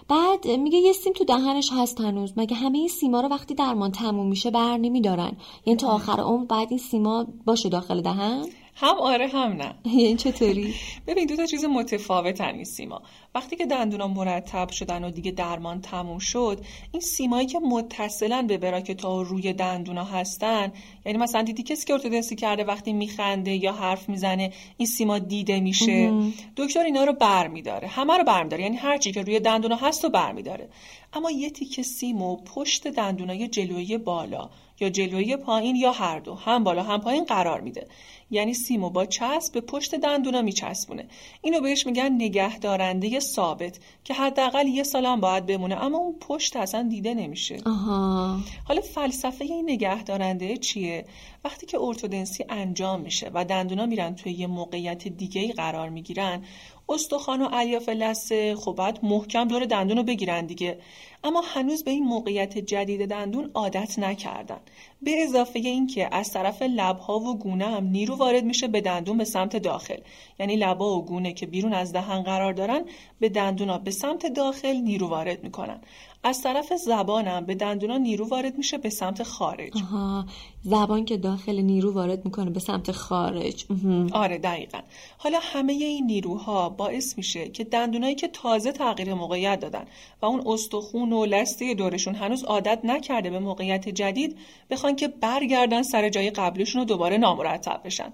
بعد 0.09 0.47
میگه 0.47 0.79
یه 0.79 0.93
سیم 0.93 1.13
تو 1.13 1.25
دهنش 1.25 1.71
هست 1.73 2.01
هنوز. 2.01 2.33
مگه 2.37 2.57
همه 2.57 2.79
این 2.79 2.89
سیما 2.89 3.21
رو 3.21 3.29
وقتی 3.29 3.55
درمان 3.55 3.93
تموم 3.93 4.27
میشه 4.29 4.51
بر 4.51 4.77
نمیدارن؟ 4.77 5.37
یعنی 5.67 5.77
تا 5.77 5.89
آخر 5.89 6.21
عمر 6.21 6.45
بعد 6.45 6.69
این 6.71 6.79
سیما 6.79 7.27
باشه 7.47 7.69
داخل 7.69 8.01
دهن؟ 8.01 8.47
هم 8.83 8.99
آره 8.99 9.29
هم 9.29 9.53
نه. 9.53 9.75
یعنی 10.03 10.17
چطوری؟ 10.17 10.75
ببین 11.07 11.27
دو 11.27 11.37
تا 11.37 11.47
چیز 11.47 11.65
متفاوتن 11.65 12.55
این 12.55 12.65
سیما. 12.65 13.03
وقتی 13.35 13.57
که 13.57 13.67
دندونا 13.67 14.09
مرتب 14.09 14.71
شدن 14.71 15.05
و 15.05 15.11
دیگه 15.11 15.31
درمان 15.31 15.81
تموم 15.81 16.19
شد 16.19 16.61
این 16.93 17.01
سیمایی 17.01 17.47
که 17.47 17.59
متصلا 17.59 18.43
به 18.49 18.59
براکت 18.59 19.05
و 19.05 19.25
روی 19.25 19.53
دندونا 19.53 20.05
هستن 20.05 20.73
یعنی 21.07 21.19
مثلا 21.19 21.43
دیدی 21.43 21.63
کسی 21.63 21.87
که 21.87 21.93
ارتودنسی 21.93 22.37
کرده 22.37 22.65
وقتی 22.65 22.93
میخنده 22.93 23.55
یا 23.65 23.73
حرف 23.73 24.09
می‌زنه 24.09 24.53
این 24.77 24.87
سیما 24.87 25.19
دیده 25.19 25.61
میشه. 25.61 26.13
دکتر 26.57 26.81
اینا 26.81 27.05
رو 27.05 27.13
برمیداره. 27.13 27.89
همه 27.89 28.19
رو 28.19 28.25
برمیداره. 28.25 28.63
یعنی 28.63 28.77
هر 28.77 28.99
چی 28.99 29.13
که 29.13 29.23
روی 29.23 29.41
دندونا 29.41 29.77
هست 29.77 30.05
رو 30.05 30.11
برمیداره. 30.11 30.69
اما 31.13 31.31
یه 31.31 31.51
تیکه 31.51 31.83
سیمو 31.83 32.37
پشت 32.37 32.89
دندونای 32.89 33.49
جلویی 33.49 33.99
بالا 33.99 34.51
یا 34.83 34.89
جلویی 34.89 35.37
پایین 35.37 35.77
یا 35.77 35.93
هر 35.93 36.19
دو 36.19 36.35
هم 36.35 36.65
بالا 36.65 36.83
هم 36.83 37.01
پایین 37.01 37.25
قرار 37.25 37.61
میده. 37.61 37.87
یعنی 38.31 38.55
سیمو 38.55 38.91
با 38.91 39.07
چسب 39.07 39.53
به 39.53 39.61
پشت 39.61 39.95
دندونا 39.95 40.43
میچسبونه. 40.43 41.09
اینو 41.43 41.61
بهش 41.61 41.87
میگن 41.87 42.13
نگهدارنده 42.13 43.21
ثابت 43.21 43.79
که 44.05 44.15
حداقل 44.15 44.69
یه 44.69 44.83
سال 44.83 45.07
هم 45.07 45.21
باید 45.21 45.47
بمونه 45.47 45.85
اما 45.85 45.99
اون 45.99 46.15
پشت 46.21 46.57
اصلا 46.57 46.87
دیده 46.91 47.15
نمیشه. 47.15 47.57
آها. 47.67 48.39
حالا 48.65 48.81
فلسفه 48.81 49.45
این 49.45 49.71
نگهدارنده 49.71 50.57
چیه؟ 50.57 51.05
وقتی 51.45 51.67
که 51.67 51.79
ارتودنسی 51.81 52.45
انجام 52.49 53.01
میشه 53.01 53.31
و 53.35 53.45
دندونا 53.45 53.87
میرن 53.87 54.15
توی 54.15 54.33
یه 54.33 54.47
موقعیت 54.47 55.09
دیگه 55.09 55.53
قرار 55.53 55.89
می‌گیرن 55.89 56.43
استخوان 56.89 57.43
و 57.43 57.49
الیاف 57.53 57.89
لثه 57.89 58.57
خب 58.57 58.73
باید 58.73 58.99
محکم 59.03 59.49
دور 59.49 59.65
دندون 59.65 59.97
رو 59.97 60.03
بگیرن 60.03 60.47
دیگه. 60.47 60.79
اما 61.25 61.43
هنوز 61.45 61.85
به 61.85 61.91
این 61.91 62.05
موقعیت 62.05 62.59
جدید 62.59 63.09
دندون 63.09 63.51
عادت 63.55 63.99
نکردن. 63.99 64.61
به 65.03 65.23
اضافه 65.23 65.59
اینکه 65.59 66.09
از 66.13 66.33
طرف 66.33 66.63
لبها 66.63 67.21
و 67.21 67.39
گونه 67.39 67.67
هم 67.67 67.87
نیرو 67.87 68.15
وارد 68.15 68.45
میشه 68.45 68.69
به 68.69 68.81
دندون 68.81 69.19
به 69.19 69.25
سمت 69.25 69.57
داخل. 69.57 69.99
یعنی 70.41 70.57
لبها 70.57 70.99
و 70.99 71.05
گونه 71.05 71.33
که 71.33 71.47
بیرون 71.47 71.73
از 71.73 71.93
دهن 71.93 72.23
قرار 72.23 72.53
دارن 72.53 72.85
به 73.21 73.29
دندونا 73.29 73.79
به 73.79 73.91
سمت 73.91 74.27
داخل 74.27 74.77
نیرو 74.77 75.09
وارد 75.09 75.45
می‌کنن. 75.45 75.81
از 76.25 76.43
طرف 76.43 76.73
زبانم 76.73 77.47
به 77.47 77.55
دندونا 77.55 77.99
نیرو 77.99 78.29
وارد 78.29 78.59
میشه 78.59 78.79
به 78.79 78.91
سمت 78.91 79.23
خارج. 79.23 79.73
آها. 79.77 80.27
زبان 80.63 81.05
که 81.05 81.17
داخل 81.17 81.61
نیرو 81.61 81.93
وارد 81.93 82.25
می‌کنه 82.25 82.51
به 82.51 82.61
سمت 82.61 82.93
خارج. 82.93 83.65
آره 84.13 84.39
دقیقا. 84.39 84.79
حالا 85.19 85.39
همه 85.43 85.73
این 85.73 86.07
نیروها 86.07 86.69
باعث 86.69 87.17
میشه 87.17 87.49
که 87.49 87.65
دندونایی 87.65 88.15
که 88.15 88.29
تازه 88.29 88.73
تغییر 88.73 89.15
موقعیت 89.15 89.61
دادن 89.61 89.85
و 90.23 90.27
اون 90.27 90.43
استخون 90.47 91.13
و 91.13 91.25
لسته 91.25 91.75
دورشون 91.75 92.15
هنوز 92.15 92.45
عادت 92.45 92.81
نکرده 92.85 93.31
به 93.31 93.39
موقعیت 93.39 93.89
جدید 93.89 94.39
بخوان 94.71 94.97
که 94.97 95.09
برگردن 95.09 95.83
سر 95.83 96.09
جای 96.09 96.31
قبلشون 96.31 96.81
رو 96.81 96.85
دوباره 96.85 97.19
نامرتب 97.19 97.81
بشن. 97.85 98.13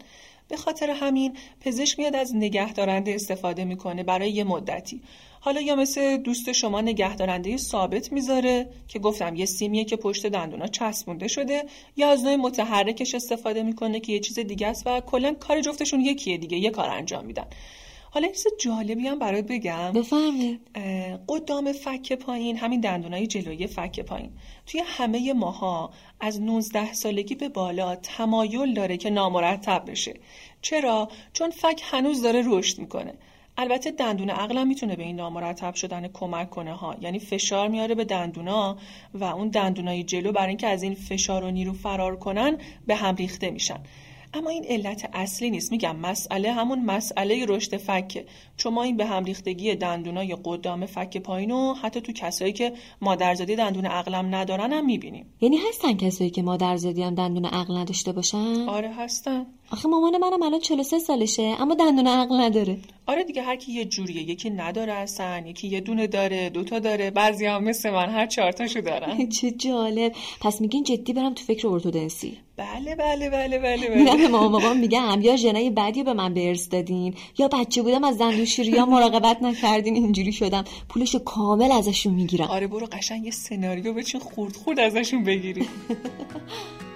به 0.49 0.57
خاطر 0.57 0.91
همین 0.91 1.37
پزشک 1.61 1.99
میاد 1.99 2.17
از 2.17 2.37
نگهدارنده 2.37 3.15
استفاده 3.15 3.65
می‌کنه 3.65 4.03
برای 4.03 4.31
یه 4.31 4.45
مدتی. 4.45 5.01
حالا 5.41 5.61
یا 5.61 5.77
مثل 5.77 6.17
دوست 6.17 6.53
شما 6.53 6.81
نگهدارنده 6.81 7.57
ثابت 7.57 8.13
می‌ذاره 8.13 8.69
که 8.89 8.99
گفتم 8.99 9.37
یه 9.37 9.47
سیمیه 9.47 9.85
که 9.85 9.97
پشت 9.97 10.27
دندونا 10.27 10.67
چسبونده 10.67 11.29
شده 11.29 11.65
یا 11.97 12.11
از 12.11 12.25
نوع 12.25 12.37
متحرکش 12.37 13.15
استفاده 13.15 13.63
می‌کنه 13.63 14.01
که 14.01 14.13
یه 14.13 14.21
چیز 14.21 14.39
دیگه 14.39 14.67
است 14.67 14.87
و 14.87 15.01
کلا 15.01 15.35
کار 15.35 15.61
جفتشون 15.61 16.01
یکیه 16.01 16.37
دیگه 16.39 16.57
یه 16.59 16.71
کار 16.71 16.91
انجام 16.91 17.25
میدن. 17.25 17.47
حالا 18.11 18.27
این 18.27 18.35
چیز 18.35 18.47
جالبی 18.61 19.07
هم 19.07 19.19
برات 19.19 19.45
بگم. 19.45 19.93
بفرمایید. 19.93 20.61
قدام 21.29 21.73
فک 21.73 22.13
پایین 22.13 22.57
همین 22.57 22.81
دندونای 22.81 23.27
جلویی 23.27 23.67
فک 23.67 24.01
پایین. 24.01 24.31
توی 24.67 24.83
همه 24.87 25.33
ماها 25.33 25.91
از 26.21 26.41
19 26.41 26.93
سالگی 26.93 27.35
به 27.35 27.49
بالا 27.49 27.97
تمایل 27.97 28.75
داره 28.75 28.97
که 28.97 29.11
نامرتب 29.11 29.85
بشه. 29.91 30.15
چرا؟ 30.63 31.09
چون 31.33 31.51
فک 31.51 31.81
هنوز 31.85 32.23
داره 32.23 32.43
رشد 32.47 32.79
می‌کنه. 32.79 33.15
البته 33.61 33.91
دندون 33.91 34.31
عقلم 34.31 34.67
می‌تونه 34.69 34.97
به 34.97 35.03
این 35.03 35.17
نامرتب 35.17 35.75
شدن 35.75 36.09
کمک 36.09 36.51
کنه 36.51 36.75
ها. 36.75 36.97
یعنی 37.01 37.19
فشار 37.19 37.69
میاره 37.69 37.95
به 37.95 38.05
دندونا 38.05 38.77
و 39.15 39.25
اون 39.25 39.49
دندونای 39.49 40.03
جلو 40.03 40.33
برای 40.33 40.49
اینکه 40.49 40.67
از 40.67 40.83
این 40.83 40.95
فشار 40.95 41.45
و 41.45 41.51
نیرو 41.51 41.73
فرار 41.73 42.17
کنن 42.17 42.59
به 42.87 42.97
هم 42.97 43.15
ریخته 43.15 43.51
میشن. 43.51 43.79
اما 44.35 44.51
این 44.51 44.65
علت 44.69 45.11
اصلی 45.13 45.51
نیست. 45.51 45.73
میگم 45.73 45.97
مسئله 45.97 46.53
همون 46.53 46.85
مسئله 46.85 47.45
رشد 47.49 47.77
فکه 47.77 48.27
چون 48.57 48.75
ما 48.75 48.83
این 48.83 48.97
به 48.97 49.07
هم 49.07 49.25
ریختگی 49.25 49.75
دندونای 49.75 50.37
قدام 50.45 50.87
فک 50.87 51.17
پایین 51.17 51.51
و 51.51 51.75
حتی 51.75 52.01
تو 52.01 52.13
کسایی 52.13 52.53
که 52.53 52.73
مادرزادی 53.01 53.57
دندون 53.57 53.87
عقلم 53.87 54.35
ندارن 54.35 54.73
هم 54.73 54.87
می‌بینیم. 54.87 55.27
یعنی 55.41 55.57
هستن 55.69 55.97
کسایی 55.97 56.31
که 56.31 56.43
مادرزادی 56.43 57.03
هم 57.03 57.15
دندون 57.15 57.45
عقل 57.45 57.77
نداشته 57.77 58.13
باشن؟ 58.13 58.69
آره 58.69 58.95
هستن. 58.95 59.47
آخه 59.73 59.89
مامان 59.89 60.17
منم 60.17 60.43
الان 60.43 60.61
43 60.61 60.99
سالشه 60.99 61.43
اما 61.43 61.75
دندون 61.75 62.07
عقل 62.07 62.41
نداره. 62.41 62.79
آره 63.07 63.25
دیگه 63.25 63.43
هر 63.43 63.57
کی 63.57 63.73
یه 63.73 63.85
جوریه 63.85 64.23
یکی 64.23 64.51
نداره 64.51 64.93
اصلا 64.93 65.43
یکی 65.47 65.69
یه 65.69 65.81
دونه 65.81 66.07
داره 66.07 66.51
دوتا 66.51 66.79
داره 66.79 67.11
بعضی 67.11 67.47
هم 67.47 67.65
مثل 67.65 67.91
من 67.91 68.09
هر 68.11 68.27
چهار 68.27 68.53
تاشو 68.53 68.81
دارن. 68.81 69.29
چه 69.41 69.51
جالب. 69.51 70.13
پس 70.41 70.61
میگین 70.61 70.85
جدی 70.85 71.13
برم 71.13 71.35
تو 71.35 71.45
فکر 71.45 71.69
ارتودنسی. 71.69 72.39
بله 72.57 72.95
بله 72.95 73.31
بله 73.31 73.59
بله 73.59 73.89
بله. 73.89 74.17
به 74.17 74.29
مامان 74.29 74.53
بابام 74.53 74.77
میگم 74.77 75.19
یا 75.23 75.37
ژنای 75.37 75.71
بدی 75.71 76.03
به 76.03 76.13
من 76.13 76.35
به 76.35 76.49
ارث 76.49 76.69
دادین 76.69 77.15
یا 77.39 77.49
بچه 77.49 77.83
بودم 77.83 78.05
از 78.05 78.19
دندون 78.19 78.45
شیریا 78.45 78.87
مراقبت 78.87 79.43
نکردین 79.43 79.95
اینجوری 79.95 80.33
شدم. 80.33 80.65
پولشو 80.89 81.19
کامل 81.19 81.73
ازشون 81.73 82.15
می‌گیرم. 82.15 82.47
آره 82.47 82.67
برو 82.67 82.87
قشنگ 82.87 83.25
یه 83.25 83.31
سناریو 83.31 83.93
بچین 83.93 84.21
خورد 84.21 84.57
خورد 84.57 84.81
ازشون 84.81 85.25
بگیری. 85.25 85.69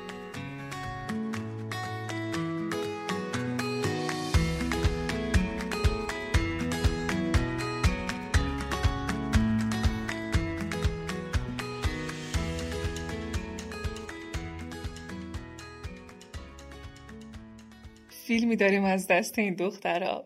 فیلمی 18.32 18.56
داریم 18.56 18.84
از 18.84 19.06
دست 19.06 19.38
این 19.38 19.54
دخترها 19.54 20.24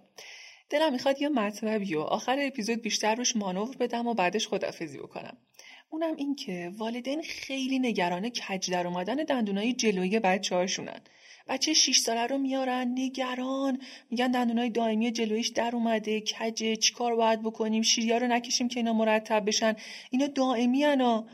دلم 0.71 0.93
می‌خواد 0.93 1.23
یه 1.23 1.29
مطلبی 1.29 1.95
و 1.95 2.01
آخر 2.01 2.37
اپیزود 2.41 2.83
بیشتر 2.83 3.15
روش 3.15 3.37
مانور 3.37 3.77
بدم 3.77 4.07
و 4.07 4.15
بعدش 4.15 4.49
خدافزی 4.49 4.99
بکنم. 4.99 5.37
اونم 5.91 6.17
این 6.17 6.35
که 6.35 6.73
والدین 6.77 7.23
خیلی 7.23 7.79
نگران 7.79 8.29
کج 8.29 8.71
در 8.71 8.87
اومدن 8.87 9.15
دندونای 9.15 9.73
جلویی 9.73 10.21
بچه 10.21 10.55
هاشونن 10.55 11.01
بچه 11.49 11.75
6 11.75 11.99
ساله 11.99 12.27
رو 12.27 12.39
میارن 12.39 12.95
نگران. 12.97 13.81
میگن 14.11 14.31
دندونای 14.31 14.71
دائمی 14.71 15.13
جلویش 15.13 15.49
در 15.49 15.71
اومده. 15.75 16.21
کجه 16.21 16.77
چیکار 16.77 17.17
باید 17.17 17.43
بکنیم؟ 17.43 17.83
شیریا 17.83 18.19
رو 18.19 18.27
نکشیم 18.27 18.69
که 18.69 18.81
اینا 18.81 18.93
مرتب 18.93 19.47
بشن. 19.47 19.77
اینا 20.11 20.27
دائمی 20.27 20.85
انا 20.85 21.27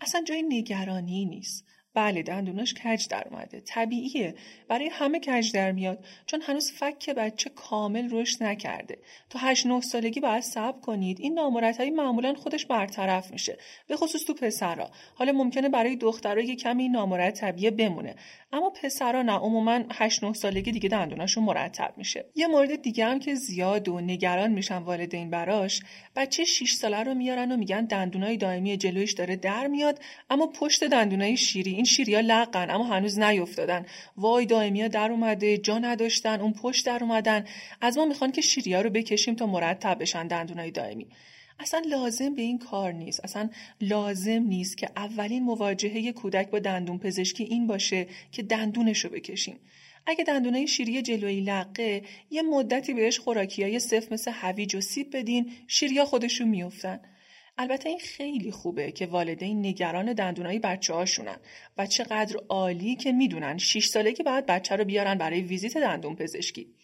اصلا 0.00 0.22
جای 0.22 0.42
نگرانی 0.42 1.24
نیست. 1.24 1.65
بله 1.96 2.22
دندوناش 2.22 2.74
کج 2.74 3.08
در 3.08 3.28
اومده. 3.30 3.60
طبیعیه. 3.60 4.34
برای 4.68 4.88
همه 4.92 5.20
کج 5.20 5.52
در 5.52 5.72
میاد 5.72 6.04
چون 6.26 6.42
هنوز 6.42 6.72
فک 6.72 7.10
بچه 7.10 7.50
کامل 7.50 8.08
رشد 8.10 8.42
نکرده. 8.42 8.98
تا 9.30 9.38
8 9.38 9.66
9 9.66 9.80
سالگی 9.80 10.20
باید 10.20 10.42
صبر 10.42 10.80
کنید. 10.80 11.20
این 11.20 11.34
نامرتبی 11.34 11.90
معمولا 11.90 12.34
خودش 12.34 12.66
برطرف 12.66 13.30
میشه. 13.30 13.58
به 13.88 13.96
خصوص 13.96 14.24
تو 14.24 14.34
پسرا. 14.34 14.90
حالا 15.14 15.32
ممکنه 15.32 15.68
برای 15.68 15.96
دخترها 15.96 16.44
یه 16.44 16.56
کمی 16.56 16.82
این 16.82 16.92
نامرتبیه 16.92 17.70
بمونه. 17.70 18.14
اما 18.52 18.70
پسرا 18.70 19.22
نه. 19.22 19.32
عموما 19.32 19.80
8 19.92 20.24
9 20.24 20.32
سالگی 20.32 20.72
دیگه 20.72 20.88
دندوناشون 20.88 21.44
مرتب 21.44 21.94
میشه. 21.96 22.24
یه 22.34 22.46
مورد 22.46 22.82
دیگه 22.82 23.04
هم 23.06 23.18
که 23.18 23.34
زیاد 23.34 23.88
و 23.88 24.00
نگران 24.00 24.52
میشن 24.52 24.78
والدین 24.78 25.30
براش 25.30 25.80
بچه 26.16 26.44
6 26.44 26.72
ساله 26.72 27.02
رو 27.02 27.14
میارن 27.14 27.52
و 27.52 27.56
میگن 27.56 27.84
دندونای 27.84 28.36
دائمی 28.36 28.76
جلویش 28.76 29.12
داره 29.12 29.36
در 29.36 29.66
میاد 29.66 30.00
اما 30.30 30.46
پشت 30.46 30.84
دندونای 30.84 31.36
شیری 31.36 31.85
شیریا 31.86 32.20
لقن 32.20 32.70
اما 32.70 32.84
هنوز 32.84 33.18
نیافتادن. 33.18 33.86
وای 34.16 34.46
دائمیا 34.46 34.88
در 34.88 35.10
اومده 35.10 35.58
جا 35.58 35.78
نداشتن 35.78 36.40
اون 36.40 36.52
پشت 36.52 36.86
در 36.86 36.98
اومدن. 37.04 37.44
از 37.80 37.98
ما 37.98 38.04
می‌خوان 38.04 38.32
که 38.32 38.40
شیریا 38.40 38.80
رو 38.80 38.90
بکشیم 38.90 39.34
تا 39.34 39.46
مرتب 39.46 39.96
بشن 40.00 40.26
دندونای 40.26 40.70
دائمی. 40.70 41.06
اصلا 41.60 41.82
لازم 41.90 42.34
به 42.34 42.42
این 42.42 42.58
کار 42.58 42.92
نیست. 42.92 43.24
اصلا 43.24 43.50
لازم 43.80 44.42
نیست 44.42 44.76
که 44.76 44.88
اولین 44.96 45.42
مواجهه 45.42 46.12
کودک 46.12 46.50
با 46.50 46.58
دندون 46.58 46.98
پزشکی 46.98 47.44
این 47.44 47.66
باشه 47.66 48.06
که 48.32 48.42
دندونش 48.42 49.04
رو 49.04 49.10
بکشیم. 49.10 49.58
اگه 50.06 50.24
دندونای 50.24 50.68
شیری 50.68 51.02
جلویی 51.02 51.40
لقه 51.40 52.02
یه 52.30 52.42
مدتی 52.42 52.94
بهش 52.94 53.18
خوراکی 53.18 53.62
های 53.62 53.78
صف 53.78 54.12
مثل 54.12 54.30
هویج 54.34 54.74
و 54.74 54.80
سیب 54.80 55.16
بدین 55.16 55.52
شیریا 55.66 56.04
خودشون 56.04 56.48
میافتن. 56.48 57.00
البته 57.58 57.88
این 57.88 57.98
خیلی 57.98 58.50
خوبه 58.50 58.92
که 58.92 59.06
والدین 59.06 59.66
نگران 59.66 60.12
دندونای 60.12 60.58
بچه 60.58 60.94
هاشونن 60.94 61.36
و 61.78 61.86
چقدر 61.86 62.36
عالی 62.48 62.96
که 62.96 63.12
می‌دونن 63.12 63.58
6 63.58 63.86
سالگی 63.86 64.22
بعد 64.22 64.46
بچه 64.46 64.76
رو 64.76 64.84
بیارن 64.84 65.18
برای 65.18 65.40
ویزیت 65.40 65.78
دندون 65.78 66.16
پزشکی. 66.16 66.74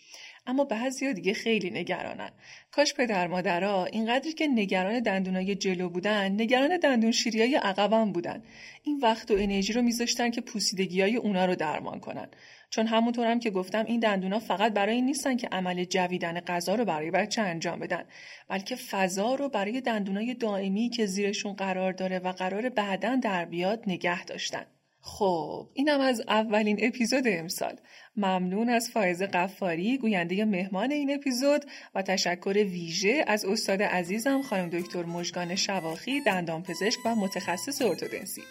اما 0.47 0.65
بعضیا 0.65 1.13
دیگه 1.13 1.35
خیلی 1.35 1.71
نگرانن. 1.71 2.31
کاش 2.71 2.95
پدر 2.95 3.27
مادرها 3.27 3.85
اینقدری 3.85 4.33
که 4.33 4.47
نگران 4.47 5.01
دندونای 5.01 5.55
جلو 5.55 5.89
بودن 5.89 6.33
نگران 6.33 6.77
دندون 6.77 7.13
شیریای 7.13 7.55
عقبم 7.55 8.13
بودن. 8.13 8.43
این 8.83 9.01
وقت 9.01 9.31
و 9.31 9.35
انرژی 9.35 9.73
رو 9.73 9.83
میذاشتن 9.83 10.31
که 10.31 10.41
پوسیدگی 10.41 11.01
های 11.01 11.17
اونا 11.17 11.45
رو 11.45 11.55
درمان 11.55 12.01
کنن. 12.01 12.29
چون 12.73 12.87
همونطورم 12.87 13.31
هم 13.31 13.41
که 13.41 13.51
گفتم 13.51 13.85
این 13.85 14.01
دندونا 14.01 14.39
فقط 14.39 14.73
برای 14.73 14.95
این 14.95 15.05
نیستن 15.05 15.37
که 15.37 15.49
عمل 15.53 15.85
جویدن 15.85 16.41
غذا 16.41 16.75
رو 16.75 16.85
برای 16.85 17.11
بچه 17.11 17.43
انجام 17.43 17.79
بدن 17.79 18.05
بلکه 18.49 18.77
فضا 18.77 19.35
رو 19.35 19.49
برای 19.49 19.81
دندونای 19.81 20.35
دائمی 20.35 20.89
که 20.89 21.07
زیرشون 21.07 21.53
قرار 21.53 21.93
داره 21.93 22.19
و 22.19 22.33
قرار 22.33 22.69
بعدا 22.69 23.17
در 23.17 23.45
بیاد 23.45 23.83
نگه 23.87 24.25
داشتن. 24.25 24.67
خب 25.05 25.69
اینم 25.75 26.01
از 26.01 26.23
اولین 26.29 26.79
اپیزود 26.83 27.25
امسال. 27.27 27.77
ممنون 28.17 28.69
از 28.69 28.91
فائز 28.91 29.23
قفاری 29.23 29.99
گوینده 29.99 30.45
مهمان 30.45 30.91
این 30.91 31.15
اپیزود 31.15 31.65
و 31.95 32.03
تشکر 32.03 32.55
ویژه 32.57 33.25
از 33.27 33.45
استاد 33.45 33.83
عزیزم 33.83 34.43
خانم 34.43 34.71
دکتر 34.71 35.05
مژگان 35.05 35.55
شواخی 35.55 36.21
دندان 36.21 36.62
پزشک 36.62 36.99
و 37.07 37.15
متخصص 37.15 37.83
ارتودنسی. 37.83 38.43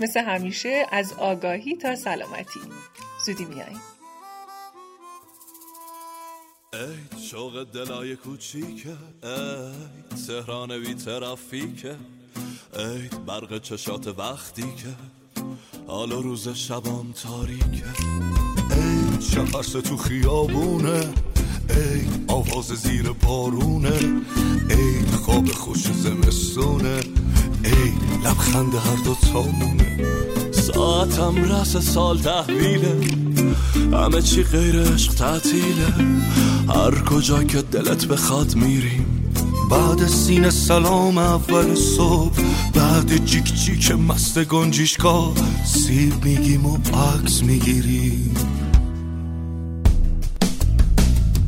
مثل 0.00 0.20
همیشه 0.20 0.86
از 0.92 1.12
آگاهی 1.12 1.76
تا 1.76 1.96
سلامتی. 1.96 2.60
زودی 3.26 3.44
میاییم 3.44 3.80
ای 6.72 7.20
شوق 7.20 7.64
دلای 7.72 8.16
کوچیکه 8.16 8.96
ای 9.22 10.16
تهران 10.26 10.78
بی 10.80 10.94
ترافیکه 10.94 11.96
ای 12.78 13.08
برق 13.26 13.62
چشات 13.62 14.06
وقتی 14.06 14.62
که 14.62 15.17
حالا 15.86 16.20
روز 16.20 16.48
شبام 16.48 17.12
تاریکه. 17.12 17.84
ای 18.70 19.22
شخص 19.22 19.72
تو 19.72 19.96
خیابونه. 19.96 21.00
ای 21.70 22.00
آواز 22.28 22.66
زیر 22.66 23.12
بارونه 23.12 23.92
ای 24.70 25.06
خواب 25.24 25.48
خوش 25.48 25.82
زمستونه. 25.92 27.00
ای 27.64 27.92
لبخند 28.24 28.74
هر 28.74 29.04
دو 29.04 29.16
تامونه. 29.32 29.98
ساعتم 30.52 31.44
رس 31.52 31.76
سال 31.76 32.18
تحویله. 32.18 33.00
همه 33.92 34.22
چی 34.22 34.42
غیر 34.42 34.82
عشق 34.82 35.14
تعطیله. 35.14 35.94
هر 36.68 37.04
کجا 37.04 37.44
که 37.44 37.62
دلت 37.62 38.06
بخواد 38.06 38.54
میریم. 38.54 39.07
بعد 39.70 40.06
سین 40.06 40.50
سلام 40.50 41.18
اول 41.18 41.74
صبح 41.74 42.40
بعد 42.74 43.24
جیک 43.24 43.54
جیک 43.54 43.90
مست 43.90 44.38
گنجیشکا 44.38 45.32
سیب 45.64 46.24
میگیم 46.24 46.66
و 46.66 46.76
عکس 46.76 47.42
می‌گیریم. 47.42 48.34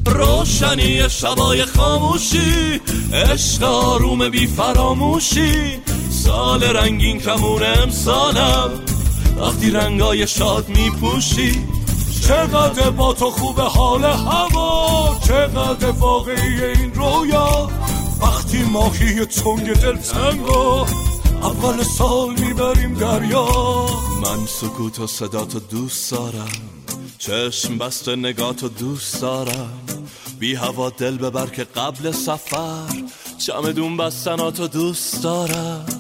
روشنی 0.07 1.11
شبای 1.11 1.65
خاموشی 1.65 2.81
عشق 3.13 3.63
آروم 3.63 4.29
بی 4.29 4.47
فراموشی. 4.47 5.79
سال 6.11 6.63
رنگین 6.65 7.19
کمون 7.19 7.63
امسالم 7.63 8.71
وقتی 9.41 9.71
رنگای 9.71 10.27
شاد 10.27 10.69
میپوشی. 10.69 11.59
چقدر 12.29 12.91
با 12.91 13.13
تو 13.13 13.31
خوب 13.31 13.61
حال 13.61 14.05
هوا 14.05 15.17
چقدر 15.25 15.91
واقعی 15.91 16.65
این 16.65 16.95
رویا. 16.95 17.69
وقتی 18.51 18.63
ماهی 18.63 19.25
تنگ 19.25 19.73
دل 19.73 19.97
تنگا 19.97 20.87
اول 21.43 21.83
سال 21.83 22.41
می‌بریم 22.41 22.95
دریا. 22.95 23.47
من 24.23 24.47
سکوت 24.47 24.99
و 24.99 25.07
صدا 25.07 25.45
تو 25.45 25.61
دوست 25.61 26.11
دارم. 26.11 26.49
چشم 27.19 27.79
بسته 27.79 28.17
نگاه 28.17 28.53
دوست 28.53 29.21
دارم. 29.21 29.79
بی 30.39 30.55
هوا 30.55 30.91
دل 30.91 31.19
ببر 31.19 31.47
که 31.47 31.65
قبل 31.65 32.11
سفر. 32.11 33.03
چمدون 33.39 33.97
بستناتو 33.97 34.69
دوست 34.69 35.23
دارم. 35.23 36.00